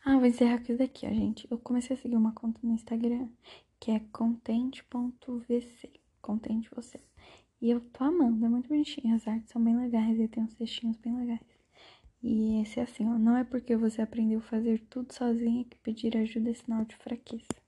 Ah, 0.05 0.17
vou 0.17 0.27
encerrar 0.27 0.57
com 0.59 0.65
isso 0.65 0.79
daqui, 0.79 1.07
ó, 1.07 1.11
gente. 1.11 1.47
Eu 1.51 1.59
comecei 1.59 1.95
a 1.95 1.99
seguir 1.99 2.17
uma 2.17 2.33
conta 2.33 2.59
no 2.63 2.73
Instagram 2.73 3.29
que 3.79 3.91
é 3.91 4.01
contente.vc. 4.11 5.91
Contente 6.23 6.71
você. 6.75 6.99
E 7.61 7.71
eu 7.71 7.81
tô 7.81 8.05
amando, 8.05 8.47
é 8.47 8.49
muito 8.49 8.69
bonitinho. 8.69 9.15
As 9.15 9.29
artes 9.29 9.51
são 9.51 9.63
bem 9.63 9.77
legais 9.77 10.19
e 10.19 10.27
tem 10.29 10.43
uns 10.43 10.55
textinhos 10.55 10.97
bem 10.97 11.15
legais. 11.15 11.41
E 12.23 12.63
esse 12.63 12.81
é 12.81 12.85
assim, 12.85 13.07
ó. 13.07 13.19
Não 13.19 13.37
é 13.37 13.45
porque 13.45 13.77
você 13.77 14.01
aprendeu 14.01 14.39
a 14.39 14.43
fazer 14.43 14.81
tudo 14.89 15.13
sozinha 15.13 15.65
que 15.65 15.77
pedir 15.79 16.17
ajuda 16.17 16.51
é 16.51 16.55
sinal 16.55 16.85
de 16.87 16.97
fraqueza. 16.97 17.62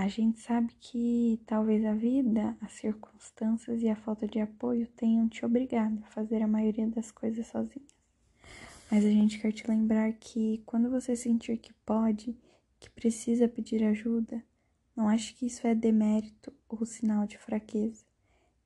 A 0.00 0.08
gente 0.08 0.40
sabe 0.40 0.72
que 0.80 1.38
talvez 1.46 1.84
a 1.84 1.92
vida, 1.92 2.56
as 2.62 2.72
circunstâncias 2.72 3.82
e 3.82 3.88
a 3.90 3.94
falta 3.94 4.26
de 4.26 4.40
apoio 4.40 4.86
tenham 4.96 5.28
te 5.28 5.44
obrigado 5.44 6.02
a 6.02 6.06
fazer 6.06 6.40
a 6.40 6.48
maioria 6.48 6.88
das 6.88 7.10
coisas 7.10 7.46
sozinha. 7.48 7.84
Mas 8.90 9.04
a 9.04 9.10
gente 9.10 9.38
quer 9.38 9.52
te 9.52 9.68
lembrar 9.68 10.10
que 10.14 10.62
quando 10.64 10.88
você 10.88 11.14
sentir 11.14 11.58
que 11.58 11.74
pode, 11.84 12.34
que 12.78 12.88
precisa 12.88 13.46
pedir 13.46 13.84
ajuda, 13.84 14.42
não 14.96 15.06
ache 15.06 15.34
que 15.34 15.44
isso 15.44 15.66
é 15.66 15.74
demérito 15.74 16.50
ou 16.66 16.86
sinal 16.86 17.26
de 17.26 17.36
fraqueza. 17.36 18.02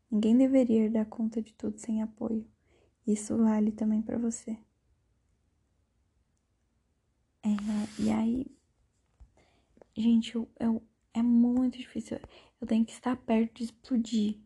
Ninguém 0.08 0.38
deveria 0.38 0.88
dar 0.88 1.06
conta 1.06 1.42
de 1.42 1.52
tudo 1.52 1.80
sem 1.80 2.00
apoio. 2.00 2.46
Isso 3.04 3.36
vale 3.36 3.72
também 3.72 4.00
para 4.00 4.18
você. 4.18 4.56
É, 7.42 7.48
e 7.98 8.12
aí, 8.12 8.46
gente, 9.96 10.36
eu, 10.36 10.48
eu, 10.60 10.80
é 11.14 11.22
muito 11.22 11.78
difícil. 11.78 12.18
Eu 12.60 12.66
tenho 12.66 12.84
que 12.84 12.92
estar 12.92 13.16
perto 13.16 13.54
de 13.54 13.64
explodir. 13.64 14.38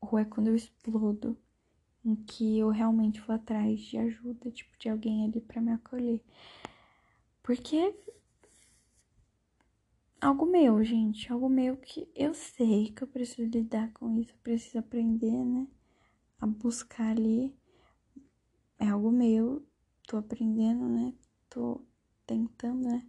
Ou 0.00 0.18
é 0.18 0.24
quando 0.24 0.48
eu 0.48 0.56
explodo 0.56 1.38
em 2.04 2.14
que 2.14 2.58
eu 2.58 2.68
realmente 2.68 3.20
vou 3.20 3.34
atrás 3.34 3.80
de 3.80 3.98
ajuda, 3.98 4.50
tipo, 4.50 4.76
de 4.78 4.88
alguém 4.88 5.24
ali 5.24 5.40
para 5.40 5.60
me 5.60 5.72
acolher. 5.72 6.22
Porque 7.42 7.94
algo 10.20 10.46
meu, 10.46 10.82
gente, 10.82 11.30
algo 11.32 11.48
meu 11.48 11.76
que 11.76 12.08
eu 12.14 12.34
sei 12.34 12.90
que 12.92 13.02
eu 13.02 13.08
preciso 13.08 13.48
lidar 13.48 13.92
com 13.92 14.18
isso, 14.18 14.32
eu 14.32 14.38
preciso 14.42 14.78
aprender, 14.78 15.44
né? 15.44 15.66
A 16.40 16.46
buscar 16.46 17.10
ali. 17.10 17.54
É 18.78 18.88
algo 18.88 19.10
meu, 19.10 19.64
tô 20.06 20.16
aprendendo, 20.16 20.88
né? 20.88 21.12
Tô 21.50 21.80
tentando, 22.26 22.88
né? 22.88 23.06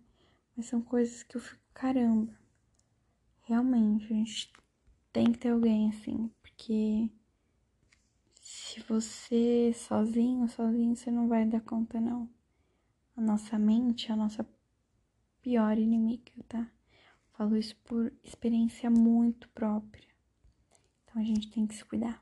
Mas 0.56 0.68
são 0.68 0.82
coisas 0.82 1.24
que 1.24 1.38
eu 1.38 1.42
fico, 1.42 1.59
caramba. 1.80 2.38
Realmente, 3.44 4.04
a 4.12 4.16
gente 4.18 4.52
tem 5.14 5.32
que 5.32 5.40
ter 5.40 5.50
alguém 5.50 5.90
assim, 5.90 6.30
porque 6.42 7.10
se 8.42 8.82
você 8.82 9.72
sozinho, 9.74 10.50
sozinho, 10.50 10.94
você 10.94 11.10
não 11.10 11.30
vai 11.30 11.46
dar 11.46 11.62
conta, 11.62 12.02
não. 12.02 12.30
A 13.16 13.22
nossa 13.22 13.58
mente 13.58 14.10
é 14.10 14.14
a 14.14 14.18
nossa 14.18 14.46
pior 15.42 15.78
inimiga, 15.78 16.34
tá? 16.50 16.70
Falo 17.32 17.56
isso 17.56 17.78
por 17.86 18.12
experiência 18.26 18.90
muito 18.90 19.48
própria. 19.50 20.08
Então 21.04 21.22
a 21.22 21.26
gente 21.26 21.50
tem 21.50 21.66
que 21.66 21.76
se 21.76 21.86
cuidar. 21.86 22.22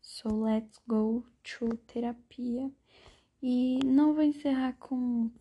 So 0.00 0.28
let's 0.28 0.80
go 0.86 1.26
to 1.42 1.76
terapia. 1.78 2.70
E 3.42 3.80
não 3.84 4.14
vou 4.14 4.22
encerrar 4.22 4.74
com. 4.74 5.32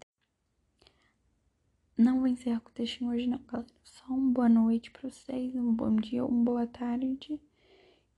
Não 1.98 2.20
vou 2.20 2.28
encerrar 2.28 2.60
com 2.60 2.70
o 2.70 2.74
textinho 2.74 3.10
hoje, 3.10 3.26
não, 3.26 3.40
galera. 3.40 3.66
Só 3.84 4.04
uma 4.10 4.34
boa 4.34 4.50
noite 4.50 4.92
pra 4.92 5.10
vocês, 5.10 5.56
um 5.56 5.74
bom 5.74 5.96
dia, 5.96 6.26
uma 6.26 6.44
boa 6.44 6.68
tarde 6.68 7.40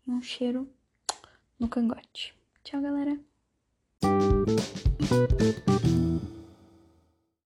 e 0.08 0.12
um 0.12 0.20
cheiro 0.20 0.68
no 1.60 1.68
cangote. 1.68 2.34
Tchau, 2.64 2.82
galera! 2.82 3.20